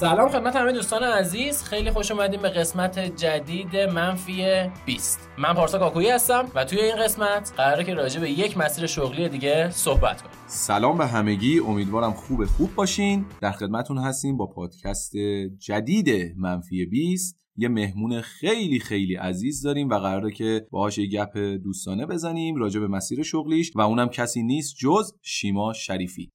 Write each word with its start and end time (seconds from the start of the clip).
سلام 0.00 0.28
خدمت 0.28 0.56
همه 0.56 0.72
دوستان 0.72 1.02
عزیز. 1.02 1.62
خیلی 1.62 1.90
خوش 1.90 2.10
اومدیم 2.10 2.42
به 2.42 2.48
قسمت 2.48 2.98
جدید 2.98 3.76
منفی 3.76 4.44
20 4.86 5.28
من 5.38 5.54
پارسا 5.54 5.78
کاکویی 5.78 6.08
هستم 6.08 6.48
و 6.54 6.64
توی 6.64 6.80
این 6.80 6.96
قسمت 6.96 7.52
قراره 7.56 7.84
که 7.84 7.94
راجع 7.94 8.20
به 8.20 8.30
یک 8.30 8.58
مسیر 8.58 8.86
شغلی 8.86 9.28
دیگه 9.28 9.70
صحبت 9.70 10.22
کنیم. 10.22 10.34
سلام 10.46 10.98
به 10.98 11.06
همگی. 11.06 11.58
امیدوارم 11.58 12.12
خوب 12.12 12.44
خوب 12.44 12.74
باشین. 12.74 13.26
در 13.40 13.52
خدمتون 13.52 13.98
هستیم 13.98 14.36
با 14.36 14.46
پادکست 14.46 15.12
جدید 15.58 16.34
منفی 16.36 16.86
20 16.86 17.38
یه 17.56 17.68
مهمون 17.68 18.20
خیلی 18.20 18.80
خیلی 18.80 19.16
عزیز 19.16 19.62
داریم 19.62 19.88
و 19.88 19.98
قراره 19.98 20.30
که 20.30 20.66
باهاش 20.70 20.98
یه 20.98 21.06
گپ 21.06 21.38
دوستانه 21.38 22.06
بزنیم 22.06 22.56
راجع 22.56 22.80
به 22.80 22.88
مسیر 22.88 23.22
شغلیش 23.22 23.72
و 23.74 23.80
اونم 23.80 24.08
کسی 24.08 24.42
نیست 24.42 24.76
جز 24.76 25.12
شیما 25.22 25.72
شریفی. 25.72 26.32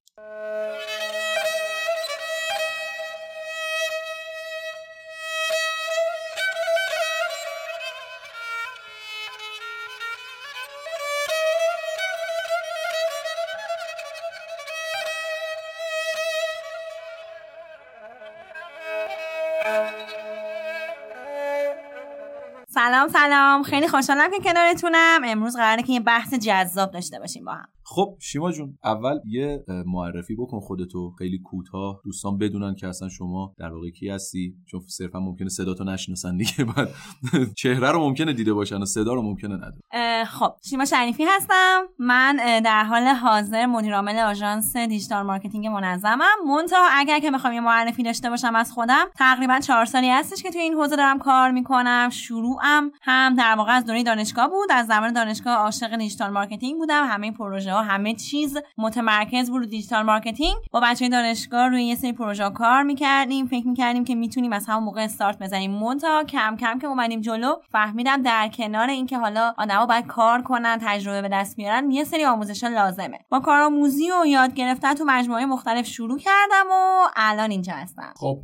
سلام 22.74 23.08
سلام. 23.08 23.64
خیلی 23.64 23.88
خوشحالم 23.88 24.32
که 24.32 24.40
کنارتونم. 24.40 25.22
امروز 25.26 25.56
قراره 25.56 25.84
که 25.84 25.94
یه 25.94 26.00
بحث 26.00 26.34
جذاب 26.34 26.92
داشته 26.92 27.20
باشیم 27.20 27.46
با 27.46 27.54
هم. 27.54 27.68
خب 27.96 28.18
شیما 28.22 28.52
جون 28.52 28.78
اول 28.84 29.20
یه 29.26 29.64
معرفی 29.86 30.36
بکن 30.36 30.60
خودتو. 30.60 31.12
خیلی 31.18 31.40
کوتاه. 31.40 32.02
دوستان 32.04 32.38
بدونن 32.38 32.76
که 32.76 32.88
اصلا 32.88 33.10
شما 33.10 33.54
در 33.58 33.74
واقع 33.74 33.90
کی 33.90 34.10
هستی. 34.10 34.56
چون 34.66 34.82
صرفا 34.88 35.20
ممکنه 35.20 35.50
صداتو 35.50 35.84
نشناسن 35.84 36.38
دیگه 36.38 36.66
بعد 36.66 36.90
چهره 37.62 37.92
رو 37.92 38.00
ممکنه 38.00 38.34
دیده 38.34 38.54
باشن 38.54 38.82
و 38.82 38.86
صدا 38.86 39.14
رو 39.14 39.22
ممکنه 39.22 39.56
ندونن 39.56 40.24
خب 40.24 40.56
شیما 40.70 40.86
شریفی 40.86 41.24
هستم. 41.24 41.84
من 42.00 42.62
در 42.66 42.84
حال 42.84 43.08
حاضر 43.08 43.66
مدیر 43.66 43.96
عامل 43.96 44.20
آژانس 44.20 44.78
digital 44.78 45.26
marketing 45.26 45.68
منظمم. 45.68 46.22
منتها 46.46 46.78
اگر 46.92 47.20
که 47.20 47.32
بخوام 47.32 47.54
یه 47.54 47.60
معرفی 47.60 48.04
داشته 48.04 48.30
باشم 48.30 48.56
از 48.56 48.72
خودم 48.72 49.06
تقریبا 49.16 49.60
چهار 49.60 49.86
سالی 49.86 50.10
هستش 50.10 50.44
که 50.44 50.52
توی 50.52 50.62
این 50.62 50.74
حوزه 50.74 50.96
دارم 50.96 51.20
کار 51.20 51.52
می‌کنم. 51.52 52.10
شروعم 52.12 52.92
هم 53.02 53.36
در 53.36 53.56
واقع 53.58 53.72
از 53.72 53.86
دوره 53.86 54.04
دانشگاه 54.04 54.50
بود. 54.50 54.72
از 54.72 54.88
زمان 54.88 55.14
دانشگاه 55.14 55.54
عاشق 55.54 55.98
digital 55.98 56.30
marketing 56.30 56.78
بودم. 56.78 57.08
همه 57.08 57.32
پروژه 57.32 57.83
همه 57.84 58.16
چیز 58.16 58.58
متمرکز 58.78 59.50
بود 59.50 59.60
رو 59.60 59.66
digital 59.66 60.04
marketing. 60.04 60.56
با 60.72 60.80
بچه 60.84 61.10
دانشگاه 61.10 61.68
روی 61.68 61.84
یه 61.84 61.96
سری 61.96 62.14
پروژه 62.14 62.50
کار 62.50 62.84
می‌کردیم. 62.84 63.46
فکر 63.46 63.68
می‌کردیم 63.68 64.04
که 64.04 64.16
می‌تونیم 64.16 64.54
از 64.54 64.66
همون 64.68 64.84
موقع 64.84 65.04
استارت 65.04 65.40
بزنیم. 65.40 65.72
مونتا 65.72 66.24
کم 66.24 66.56
کم 66.60 66.80
که 66.80 66.88
اومدیم 66.88 67.22
جلو 67.22 67.56
فهمیدم 67.72 68.22
در 68.22 68.50
کنار 68.54 68.90
اینکه 68.90 69.18
حالا 69.18 69.54
آدما 69.58 69.86
باید 69.86 70.06
کار 70.06 70.42
کنن 70.42 70.78
تجربه 70.82 71.22
به 71.22 71.30
دست 71.30 71.56
بیارن 71.56 71.92
یه 71.92 72.04
سری 72.04 72.26
آموزش 72.26 72.64
لازمه. 72.64 73.20
با 73.30 73.40
کارآموزی 73.40 74.12
و 74.12 74.26
یاد 74.26 74.54
گرفتن 74.54 74.94
تو 74.94 75.04
مجموعه 75.08 75.46
مختلف 75.46 75.88
شروع 75.88 76.20
کردم 76.20 76.66
و 76.72 77.08
الان 77.16 77.52
اینجا 77.52 77.74
هستم. 77.74 78.14
خب 78.16 78.40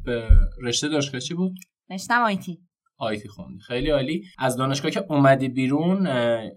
رشته 0.63 0.87
دانشگاه 0.87 1.21
چی 1.21 1.33
بود؟ 1.33 1.51
رشتم 1.91 2.21
آیتی 2.21 2.59
آیتی 2.97 3.27
خوندی. 3.27 3.59
خیلی 3.59 3.89
عالی. 3.89 4.23
از 4.39 4.57
دانشگاه 4.57 4.91
که 4.91 5.05
اومدی 5.09 5.49
بیرون 5.49 6.05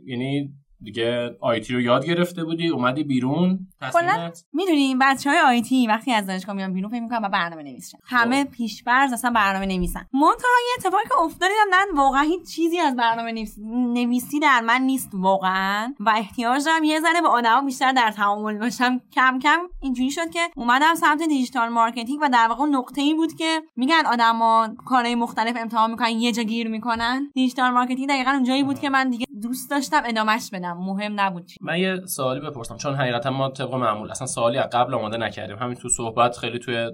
یعنی 0.06 0.54
دیگه 0.84 1.36
آیتی 1.40 1.74
رو 1.74 1.80
یاد 1.80 2.06
گرفته 2.06 2.44
بودی 2.44 2.68
اومدی 2.68 3.04
بیرون. 3.04 3.68
تصمیمت؟ 3.80 4.44
می‌دونیم 4.52 4.98
بچه 5.00 5.30
های 5.30 5.38
IT 5.38 5.86
وقتی 5.86 6.12
از 6.12 6.26
دانشگاه 6.26 6.56
میان 6.56 6.72
بیرون 6.72 6.90
فکر 6.90 7.00
می‌کنن 7.00 7.28
برنامه 7.28 7.62
نویسن. 7.62 7.98
همه 8.04 8.44
پیش‌فرض 8.44 9.12
اصلا 9.12 9.30
برنامه 9.30 9.66
نویسن. 9.66 10.06
منتها 10.12 10.48
یه 10.68 10.74
اتفاقی 10.78 11.04
که 11.08 11.18
افتاد 11.24 11.50
من 11.70 11.86
واقعا 11.96 12.22
هیچ 12.22 12.54
چیزی 12.54 12.78
از 12.78 12.96
برنامه 12.96 13.44
نویسی 13.92 14.40
در 14.40 14.60
من 14.60 14.82
نیست 14.82 15.10
واقعا. 15.12 15.94
و 16.00 16.12
احتیاج 16.16 16.64
دارم 16.64 16.84
یه 16.84 17.00
ذره 17.00 17.20
با 17.22 17.28
آدما 17.28 17.66
بیشتر 17.66 17.92
در 17.92 18.10
تعامل 18.10 18.58
باشم. 18.58 19.00
کم 19.12 19.38
کم 19.38 19.58
اینجوری 19.80 20.10
شد 20.10 20.30
که 20.30 20.40
اومدم 20.56 20.94
سمت 20.94 21.22
digital 21.22 21.68
marketing 21.68 22.18
و 22.22 22.28
در 22.28 22.46
واقع 22.48 22.64
نقطه 22.64 23.00
ای 23.00 23.14
بود 23.14 23.34
که 23.34 23.62
میگن 23.76 24.06
آدما 24.06 24.68
کارهای 24.86 25.14
مختلف 25.14 25.56
امتحان 25.56 25.90
می‌کنن 25.90 26.10
یه 26.10 26.32
جا 26.32 26.42
گیر 26.42 26.68
می‌کنن. 26.68 27.30
digital 27.34 27.70
marketing 27.70 28.08
دقیقا 28.08 28.30
اونجایی 28.30 28.62
بود 28.62 28.78
که 28.78 28.90
من 28.90 29.10
دیگه 29.10 29.26
دوست 29.42 29.70
داشتم 29.70 30.02
ادامهش 30.06 30.50
بدم. 30.52 30.76
مهم 30.78 31.20
نبود 31.20 31.50
من 31.60 31.78
یه 31.78 32.06
سوالی 32.06 32.40
بپرسم. 32.40 32.76
چون 32.76 32.94
حقیقتا 32.94 33.30
ما 33.30 33.48
طبق 33.48 33.74
معمول 33.74 34.10
اصلا 34.10 34.26
سوالی 34.26 34.58
از 34.58 34.68
قبل 34.72 34.94
آماده 34.94 35.16
نکردیم. 35.16 35.56
همین 35.56 35.74
تو 35.74 35.88
صحبت 35.88 36.36
خیلی 36.36 36.58
توی 36.58 36.90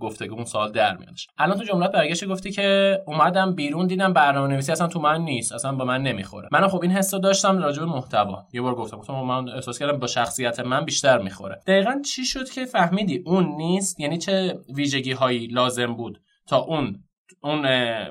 گفتگو 0.00 0.34
اون 0.34 0.44
سوال 0.44 0.72
در 0.72 0.96
میادش 0.96 1.26
الان 1.38 1.58
تو 1.58 1.64
جملات 1.64 1.92
برگشت 1.92 2.24
گفتی 2.24 2.50
که 2.50 2.98
اومدم 3.06 3.54
بیرون 3.54 3.86
دیدم 3.86 4.12
برنامه 4.12 4.52
نویسی 4.52 4.72
اصلا 4.72 4.86
تو 4.86 5.00
من 5.00 5.20
نیست. 5.20 5.52
اصلا 5.52 5.72
با 5.72 5.84
من 5.84 6.02
نمی‌خوره. 6.02 6.48
من 6.52 6.68
خب 6.68 6.82
این 6.82 6.90
حسو 6.90 7.18
داشتم 7.18 7.58
راجع 7.58 7.80
به 7.80 7.88
محتوا. 7.88 8.46
یه 8.52 8.60
بار 8.60 8.74
گفتم 8.74 8.96
گفتم 8.96 9.14
من 9.14 9.48
احساس 9.48 9.78
کردم 9.78 9.98
با 9.98 10.06
شخصیت 10.06 10.60
من 10.60 10.84
بیشتر 10.84 11.18
می‌خوره. 11.18 11.60
دقیقا 11.66 12.00
چی 12.06 12.24
شد 12.24 12.50
که 12.50 12.64
فهمیدی 12.64 13.22
اون 13.26 13.46
نیست؟ 13.56 14.00
یعنی 14.00 14.18
چه 14.18 14.58
ویژگی 14.74 15.12
هایی 15.12 15.46
لازم 15.46 15.94
بود 15.94 16.20
تا 16.46 16.58
اون 16.58 16.96
اون 17.42 17.66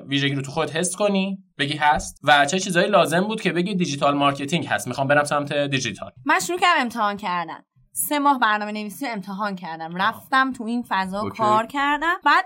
ویژگی 0.08 0.34
رو 0.34 0.42
تو 0.42 0.50
خود 0.50 0.70
حس 0.70 0.96
کنی 0.96 1.38
بگی 1.58 1.76
هست. 1.76 2.20
و 2.24 2.46
چه 2.46 2.58
چیزایی 2.58 2.88
لازم 2.88 3.20
بود 3.20 3.40
که 3.40 3.52
بگی 3.52 3.74
digital 3.74 4.14
marketing 4.14 4.66
هست؟ 4.66 4.88
می‌خوام 4.88 5.06
برم 5.06 5.24
سمت 5.24 5.52
دیجیتال. 5.52 6.10
من 6.26 6.38
شروع 6.38 6.58
کردم 6.58 6.80
امتحان 6.80 7.16
کردن. 7.16 7.58
سه 7.92 8.18
ماه 8.18 8.38
برنامه 8.38 8.72
نویسی 8.72 9.06
امتحان 9.06 9.56
کردم. 9.56 9.96
رفتم 9.96 10.52
تو 10.52 10.64
این 10.64 10.84
فضا 10.88 11.20
اوکی. 11.20 11.36
کار 11.36 11.66
کردم. 11.66 12.14
بعد 12.24 12.44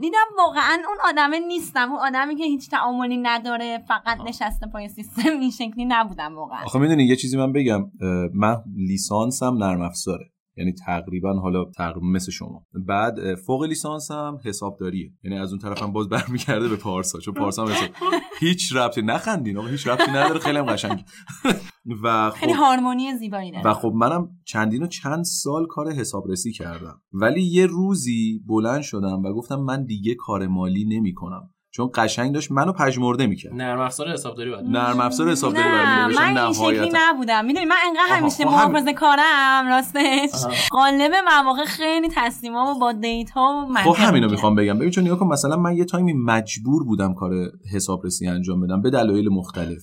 دیدم 0.00 0.26
واقعا 0.38 0.82
اون 0.88 0.96
آدمه 1.04 1.38
نیستم. 1.38 1.92
اون 1.92 2.00
آدمی 2.00 2.36
که 2.36 2.44
هیچ 2.44 2.70
تعاملی 2.70 3.16
نداره 3.16 3.78
فقط 3.88 4.20
آه. 4.20 4.28
نشسته 4.28 4.66
پای 4.72 4.88
سیستم 4.88 5.40
این 5.40 5.50
شکلی 5.50 5.84
نبودم 5.84 6.36
واقعا. 6.36 6.64
آخه 6.64 6.78
می‌دونی 6.78 7.04
یه 7.04 7.16
چیزی 7.16 7.36
من 7.36 7.52
بگم. 7.52 7.90
من 8.34 8.56
لیسانسم 8.76 9.54
نرم 9.54 9.82
افزاره. 9.82 10.24
یعنی 10.60 10.72
تقریبا 10.86 11.40
حالا 11.40 11.64
تقریبا 11.64 12.06
مثل 12.06 12.32
شما. 12.32 12.66
بعد 12.86 13.34
فوق 13.34 13.64
لیسانس 13.64 14.10
هم 14.10 14.38
حسابداریه. 14.44 15.12
یعنی 15.24 15.38
از 15.38 15.50
اون 15.52 15.58
طرفم 15.58 15.92
باز 15.92 16.08
برمیگرده 16.08 16.68
به 16.68 16.76
پارسا. 16.76 17.18
چون 17.18 17.34
پارسا 17.34 17.66
هم 17.66 17.72
هیچ 18.40 18.76
ربطی 18.76 19.02
نخندین 19.02 19.58
آقا 19.58 19.66
هیچ 19.68 19.86
ربطی 19.86 20.10
نداره 20.10 20.40
خیلی 20.40 20.58
هم 20.58 20.66
قشنگ. 20.66 21.04
و 22.02 22.30
خب 22.30 22.48
هارمونی 22.48 23.14
زیبایی 23.14 23.52
و 23.64 23.74
خب 23.74 23.92
منم 23.94 24.28
چندین 24.44 24.82
و 24.82 24.86
چند 24.86 25.24
سال 25.24 25.66
کار 25.66 25.92
حسابرسی 25.92 26.52
کردم. 26.52 27.02
ولی 27.12 27.42
یه 27.42 27.66
روزی 27.66 28.40
بلند 28.46 28.82
شدم 28.82 29.22
و 29.22 29.32
گفتم 29.32 29.56
من 29.56 29.84
دیگه 29.84 30.14
کار 30.14 30.46
مالی 30.46 30.84
نمی‌کنم. 30.84 31.50
چون 31.72 31.90
قشنگ 31.94 32.34
داشت 32.34 32.52
منو 32.52 32.72
پژمرده 32.72 33.26
می‌کرد. 33.26 33.54
نرم 33.54 33.80
افزار 33.80 34.12
حسابداری 34.12 34.50
بعد. 34.50 34.64
نرم 34.64 35.00
افزار 35.00 35.30
حسابداری 35.30 35.68
بعد 35.68 36.12
من 36.12 36.38
این 36.38 36.52
شکلی 36.52 36.90
نبودم. 36.94 37.44
می‌دونی 37.44 37.64
من 37.64 37.76
انقدر 37.86 38.16
همیشه 38.16 38.44
خب 38.44 38.50
محافظه 38.50 38.92
کارم 38.92 39.68
راستش. 39.68 40.30
غالب 40.72 41.12
مواقع 41.34 41.64
خیلی 41.64 42.08
تسلیمام 42.16 42.78
با 42.78 42.92
دیتا 42.92 43.66
و 43.74 43.74
خب 43.74 43.94
همینو 43.98 44.30
می‌خوام 44.30 44.54
بگم. 44.54 44.78
ببین 44.78 44.90
چون 44.90 45.04
نگاه 45.04 45.18
کن 45.18 45.26
مثلا 45.26 45.56
من 45.56 45.76
یه 45.76 45.84
تایمی 45.84 46.12
مجبور 46.12 46.84
بودم 46.84 47.14
کار 47.14 47.32
حسابرسی 47.74 48.26
انجام 48.26 48.60
بدم 48.60 48.82
به 48.82 48.90
دلایل 48.90 49.28
مختلف. 49.28 49.82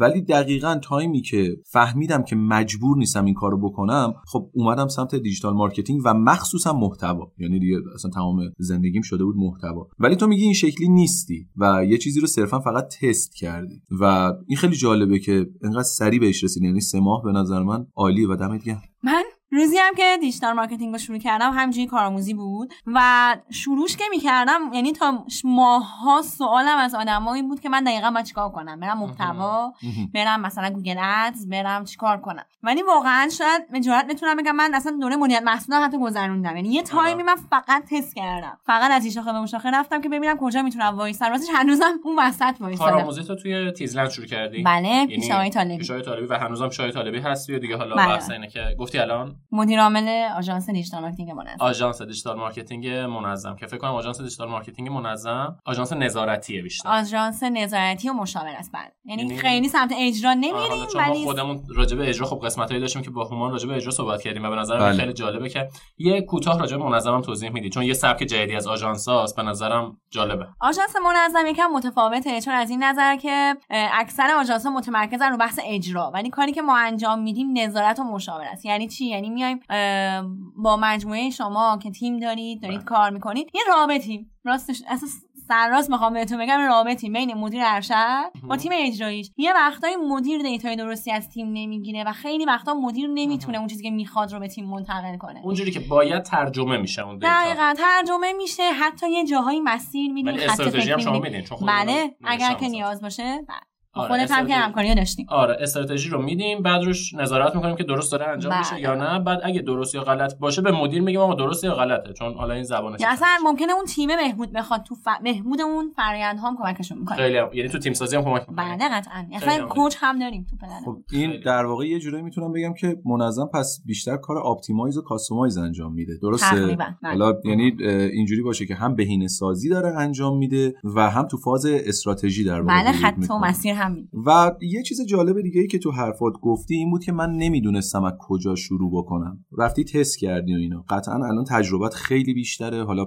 ولی 0.00 0.22
دقیقا 0.22 0.80
تایمی 0.82 1.22
که 1.22 1.56
فهمیدم 1.72 2.22
که 2.22 2.36
مجبور 2.36 2.96
نیستم 2.96 3.24
این 3.24 3.34
کارو 3.34 3.68
بکنم 3.68 4.14
خب 4.26 4.50
اومدم 4.54 4.88
سمت 4.88 5.14
digital 5.14 5.54
marketing 5.54 6.00
و 6.04 6.14
مخصوصا 6.14 6.72
محتوا. 6.72 7.32
یعنی 7.38 7.58
دیگه 7.58 7.76
اصلا 7.94 8.10
تمام 8.10 8.38
زندگیم 8.58 9.02
شده 9.02 9.24
بود 9.24 9.36
محتوا. 9.36 9.88
ولی 9.98 10.16
تو 10.16 10.26
میگی 10.26 10.42
این 10.42 10.54
شکلی 10.54 10.88
نیستی 10.96 11.48
و 11.56 11.84
یه 11.88 11.98
چیزی 11.98 12.20
رو 12.20 12.26
صرفا 12.26 12.60
فقط 12.60 12.96
تست 13.00 13.34
کردی. 13.34 13.82
و 14.00 14.32
این 14.46 14.56
خیلی 14.56 14.76
جالبه 14.76 15.18
که 15.18 15.46
انقدر 15.62 15.82
سریع 15.82 16.20
بهش 16.20 16.44
رسیدی 16.44 16.66
یعنی 16.66 16.80
سه 16.80 17.00
ماه 17.00 17.22
به 17.22 17.32
نظر 17.32 17.62
من 17.62 17.86
عالیه 17.96 18.28
و 18.28 18.36
دمت 18.36 18.64
گرم. 18.64 18.82
من 19.02 19.22
روزی 19.50 19.78
هم 19.78 19.94
که 19.94 20.16
digital 20.20 20.52
marketing 20.52 20.92
رو 20.92 20.98
شروع 20.98 21.18
کردم 21.18 21.50
همینجوری 21.52 21.86
کارآموزی 21.86 22.34
بود 22.34 22.72
و 22.86 23.36
شروعش 23.50 23.96
که 23.96 24.04
می‌کردم 24.10 24.60
یعنی 24.72 24.92
تا 24.92 25.24
ماه‌ها 25.44 26.22
سوالم 26.22 26.78
از 26.78 26.94
آدمایی 26.94 27.42
بود 27.42 27.60
که 27.60 27.68
من 27.68 27.84
دقیقا 27.84 28.10
باید 28.10 28.22
چیکار 28.22 28.50
کنم؟ 28.50 28.80
برم 28.80 28.98
محتوا 28.98 29.72
برم 30.14 30.40
مثلا 30.40 30.70
Google 30.70 30.96
Ads 30.98 31.48
برم 31.48 31.84
چیکار 31.84 32.20
کنم؟ 32.20 32.44
ولی 32.62 32.82
واقعا 32.82 33.28
شاید 33.38 33.80
جرات 33.84 34.06
بتونم 34.06 34.36
بگم 34.36 34.56
من 34.56 34.74
اصلا 34.74 34.96
دوره 35.00 35.16
مدیریت 35.16 35.42
محصول 35.42 35.74
حتی 35.76 35.98
گذروندم. 35.98 36.56
یعنی 36.56 36.68
یه 36.68 36.82
تایمی 36.82 37.22
من 37.22 37.36
فقط 37.50 37.84
تست 37.90 38.14
کردم. 38.14 38.58
فقط 38.66 38.90
از 38.90 39.04
این 39.04 39.12
شاخه 39.12 39.32
به 39.32 39.38
اون 39.38 39.46
شاخه 39.46 39.70
رفتم 39.70 40.00
که 40.00 40.08
ببینم 40.08 40.36
کجا 40.36 40.62
می‌تونم 40.62 40.96
وایسم. 40.96 41.30
راستش 41.30 41.48
هنوزم 41.54 42.00
اون 42.04 42.18
وسط 42.18 42.54
وایسادم. 42.60 42.90
کارآموزی 42.90 43.24
تو 43.24 43.34
توی 43.34 43.72
تیزلند 43.72 44.10
شروع 44.10 44.26
کردی؟ 44.26 44.62
بله 44.62 44.88
یعنی 44.88 45.06
پیش 45.06 45.31
آقای 45.31 45.50
طالبی. 45.50 45.78
پیش 45.78 45.92
آقای 45.92 46.02
طالبی 46.02 46.26
و 46.26 46.34
هنوزم 46.34 46.70
پیش 46.70 46.83
آقای 46.83 46.92
طالبی 46.92 47.18
هستی 47.18 47.54
و 47.54 47.58
دیگه 47.58 47.76
حالا 47.76 47.96
بله. 47.96 48.06
بحث 48.06 48.30
اینه 48.30 48.48
که 48.48 48.76
گفتی 48.78 48.98
الان 48.98 49.35
مدیر 49.52 49.80
عامل 49.80 50.28
آژانس 50.36 50.70
digital 50.70 51.00
marketing 51.00 51.30
منظم. 51.30 51.56
آژانس 51.60 52.02
دیجیتال 52.02 52.36
مارکتینگ 52.38 52.88
منظم. 52.88 53.56
که 53.56 53.66
فکر 53.66 53.76
کنم 53.76 53.90
آژانس 53.94 54.20
دیجیتال 54.20 54.48
مارکتینگ 54.48 54.88
منظم 54.88 55.56
آژانس 55.64 55.92
نظارتیه 55.92 56.62
بیشتر. 56.62 56.88
آژانس 56.88 57.42
نظارتی 57.42 58.10
و 58.10 58.12
مشاور 58.12 58.48
است. 58.48 58.72
بعد 58.72 58.92
یعنی 59.04 59.22
یعنی- 59.22 59.38
خیلی 59.38 59.68
سمت 59.68 59.92
اجرا 59.98 60.34
نمیریم 60.34 60.86
ولی 60.96 61.24
خودمون 61.24 61.62
راجع 61.76 61.96
به 61.96 62.08
اجرا 62.08 62.26
خب 62.26 62.40
قسمتایی 62.44 62.80
داشتیم 62.80 63.02
که 63.02 63.10
با 63.10 63.24
هومان 63.24 63.50
راجع 63.52 63.68
به 63.68 63.76
اجرا 63.76 63.90
صحبت 63.90 64.22
کردیم 64.22 64.44
و 64.44 64.50
به 64.50 64.56
نظرم 64.56 64.78
بله. 64.78 64.96
خیلی 64.96 65.12
جالبه 65.12 65.48
که 65.48 65.68
یه 65.98 66.20
کوتاه 66.22 66.58
راجع 66.58 66.76
به 66.76 66.84
منظمم 66.84 67.20
توضیح 67.20 67.50
میدی. 67.50 67.70
چون 67.70 67.82
یه 67.82 67.94
سبک 67.94 68.22
جدیدی 68.22 68.56
از 68.56 68.66
آژانس 68.66 69.08
هاست 69.08 69.36
به 69.36 69.42
نظرم 69.42 69.96
جالبه. 70.10 70.46
آژانس 70.60 70.96
منظم 70.96 71.46
یکم 71.46 71.66
متفاوته. 71.74 72.40
چون 72.40 72.54
از 72.54 72.70
این 72.70 72.84
نظر 72.84 73.16
که 73.16 73.56
اکثر 73.72 74.30
آژانس 74.40 74.66
ها 74.66 74.72
متمرکزن 74.72 75.30
رو 75.30 75.36
بحث 75.36 75.60
اجرا. 75.64 76.10
ولی 76.14 76.30
کاری 76.30 76.52
که 76.52 76.62
ما 76.62 76.76
انجام 76.78 77.18
میدیم 77.22 77.46
نظارت 77.58 77.98
و 77.98 78.04
مشاوره 78.04 78.46
است. 78.46 78.64
یعنی 78.64 78.88
چی؟ 78.88 79.04
یعنی 79.04 79.25
میایم 79.30 79.60
اه، 79.70 80.24
با 80.56 80.76
مجموعه 80.80 81.30
شما 81.30 81.78
که 81.82 81.90
تیم 81.90 82.18
دارید 82.18 82.62
دارید 82.62 82.78
بله. 82.78 82.86
کار 82.86 83.10
می‌کنید 83.10 83.50
یه 83.54 83.60
رابطیم 83.68 84.30
راستش 84.44 84.82
اساس 84.88 85.10
سرراست 85.48 85.90
می‌خوام 85.90 86.12
بهتون 86.12 86.38
بگم 86.38 86.60
رابطی 86.68 87.10
بین 87.10 87.34
مدیر 87.34 87.60
ارشد 87.64 88.30
با 88.48 88.56
تیم 88.56 88.72
اجراییش 88.74 89.30
یه 89.36 89.52
وقتایی 89.54 89.96
مدیر 89.96 90.42
data 90.42 90.69
ی 90.69 90.76
درستی 90.76 91.12
از 91.12 91.28
تیم 91.28 91.46
نمی‌گیره 91.52 92.04
و 92.04 92.12
خیلی 92.12 92.44
وقتا 92.44 92.74
مدیر 92.74 93.10
نمی‌تونه 93.14 93.58
اون 93.58 93.66
چیزی 93.66 93.82
که 93.82 93.90
می‌خواد 93.90 94.32
رو 94.32 94.40
به 94.40 94.48
تیم 94.48 94.64
منتقل 94.66 95.16
کنه 95.16 95.40
اونجوری 95.44 95.70
که 95.70 95.80
باید 95.80 96.22
ترجمه 96.22 96.76
میشه 96.76 97.02
اون 97.06 97.18
data 97.18 97.28
دقیقا 97.28 97.74
ترجمه 97.78 98.32
میشه 98.32 98.62
حتی 98.72 99.10
یه 99.10 99.26
جاهایی 99.26 99.60
مسیر 99.60 100.12
میدیم 100.12 100.34
ولی 100.34 100.46
خط 100.48 100.62
فکری. 100.62 100.94
میدین 101.20 101.44
بله 101.66 102.16
اگر 102.24 102.54
که. 102.54 102.68
نیاز 102.68 103.02
باشه 103.02 103.22
بله. 103.48 103.75
آره، 103.96 104.08
خودت 104.08 104.30
هم 104.30 104.46
که 104.46 104.54
همکاری 104.54 104.94
داشتیم 104.94 105.26
آره 105.28 105.56
استراتژی 105.60 106.08
رو 106.08 106.22
میدیم 106.22 106.62
بعد 106.62 106.82
روش 106.82 107.14
نظارت 107.14 107.54
می‌کنیم 107.54 107.76
که 107.76 107.84
درست 107.84 108.12
داره 108.12 108.28
انجام 108.28 108.50
بله. 108.50 108.58
میشه 108.58 108.80
یا 108.80 108.94
نه 108.94 109.18
بعد 109.18 109.40
اگه 109.44 109.60
درست 109.60 109.94
یا 109.94 110.02
غلط 110.02 110.38
باشه 110.38 110.62
به 110.62 110.72
مدیر 110.72 111.02
میگیم 111.02 111.20
آقا 111.20 111.34
درست 111.34 111.64
یا 111.64 111.74
غلطه 111.74 112.12
چون 112.12 112.34
حالا 112.34 112.54
این 112.54 112.62
زبانش 112.62 113.00
اصلا 113.06 113.28
ممکنه 113.44 113.72
اون 113.72 113.84
تیم 113.84 114.08
بهبود 114.16 114.52
بخواد 114.52 114.82
تو 114.82 114.94
ف... 114.94 115.08
بهبود 115.24 115.60
اون 115.60 115.92
فرآیند 115.96 116.38
هم 116.38 116.56
کمکشون 116.62 116.98
می‌کنه 116.98 117.16
خیلی 117.16 117.38
هم. 117.38 117.48
یعنی 117.52 117.68
تو 117.68 117.78
تیم 117.78 117.92
سازی 117.92 118.16
هم 118.16 118.24
کمک 118.24 118.48
می‌کنه 118.48 118.76
بله 118.76 118.88
قطعا 118.88 119.26
خیلی 119.38 119.52
اصلا 119.52 119.66
coach 119.66 119.96
هم 120.00 120.18
داریم 120.18 120.46
تو 120.50 120.56
پلن 120.56 120.80
خب 120.84 120.96
این 121.12 121.30
خیلی. 121.30 121.42
در 121.42 121.64
واقع 121.64 121.86
یه 121.86 121.98
جورایی 121.98 122.24
می‌تونم 122.24 122.52
بگم 122.52 122.74
که 122.74 122.96
منظم 123.04 123.46
پس 123.54 123.82
بیشتر 123.86 124.16
کار 124.16 124.38
optimize 124.38 124.98
و 124.98 125.02
customize 125.02 125.58
انجام 125.58 125.92
میده 125.92 126.12
درسته 126.22 126.66
بله. 126.66 126.96
حالا 127.02 127.32
یعنی 127.44 127.76
اینجوری 128.12 128.42
باشه 128.42 128.66
که 128.66 128.74
هم 128.74 128.96
بهینه 128.96 129.28
سازی 129.28 129.68
داره 129.68 129.88
انجام 129.98 130.38
میده 130.38 130.74
و 130.84 131.10
هم 131.10 131.26
تو 131.26 131.36
فاز 131.36 131.66
استراتژی 131.66 132.44
در 132.44 132.60
واقع 132.60 132.82
بله 132.82 132.92
خط 132.92 133.30
و. 133.30 133.38
مسیر 133.38 133.74
هم 133.86 133.92
میدیم 133.92 134.10
و 134.26 134.52
یه 134.62 134.82
چیز 134.82 135.06
جالب 135.06 135.40
دیگه 135.40 135.60
ای 135.60 135.66
که 135.66 135.78
تو 135.78 135.90
حرفات 135.90 136.32
گفتی 136.42 136.74
این 136.74 136.90
بود 136.90 137.04
که 137.04 137.12
من 137.12 137.32
نمی‌دونستم 137.32 138.04
از 138.04 138.12
کجا 138.18 138.54
شروع 138.54 138.90
بکنم. 139.02 139.44
رفتی 139.58 139.84
تست 139.84 140.18
کردی 140.18 140.54
و 140.54 140.58
اینا. 140.58 140.84
قطعا 140.88 141.14
الان 141.14 141.44
تجربت 141.44 141.94
خیلی 141.94 142.34
بیشتره. 142.34 142.84
حالا 142.84 143.04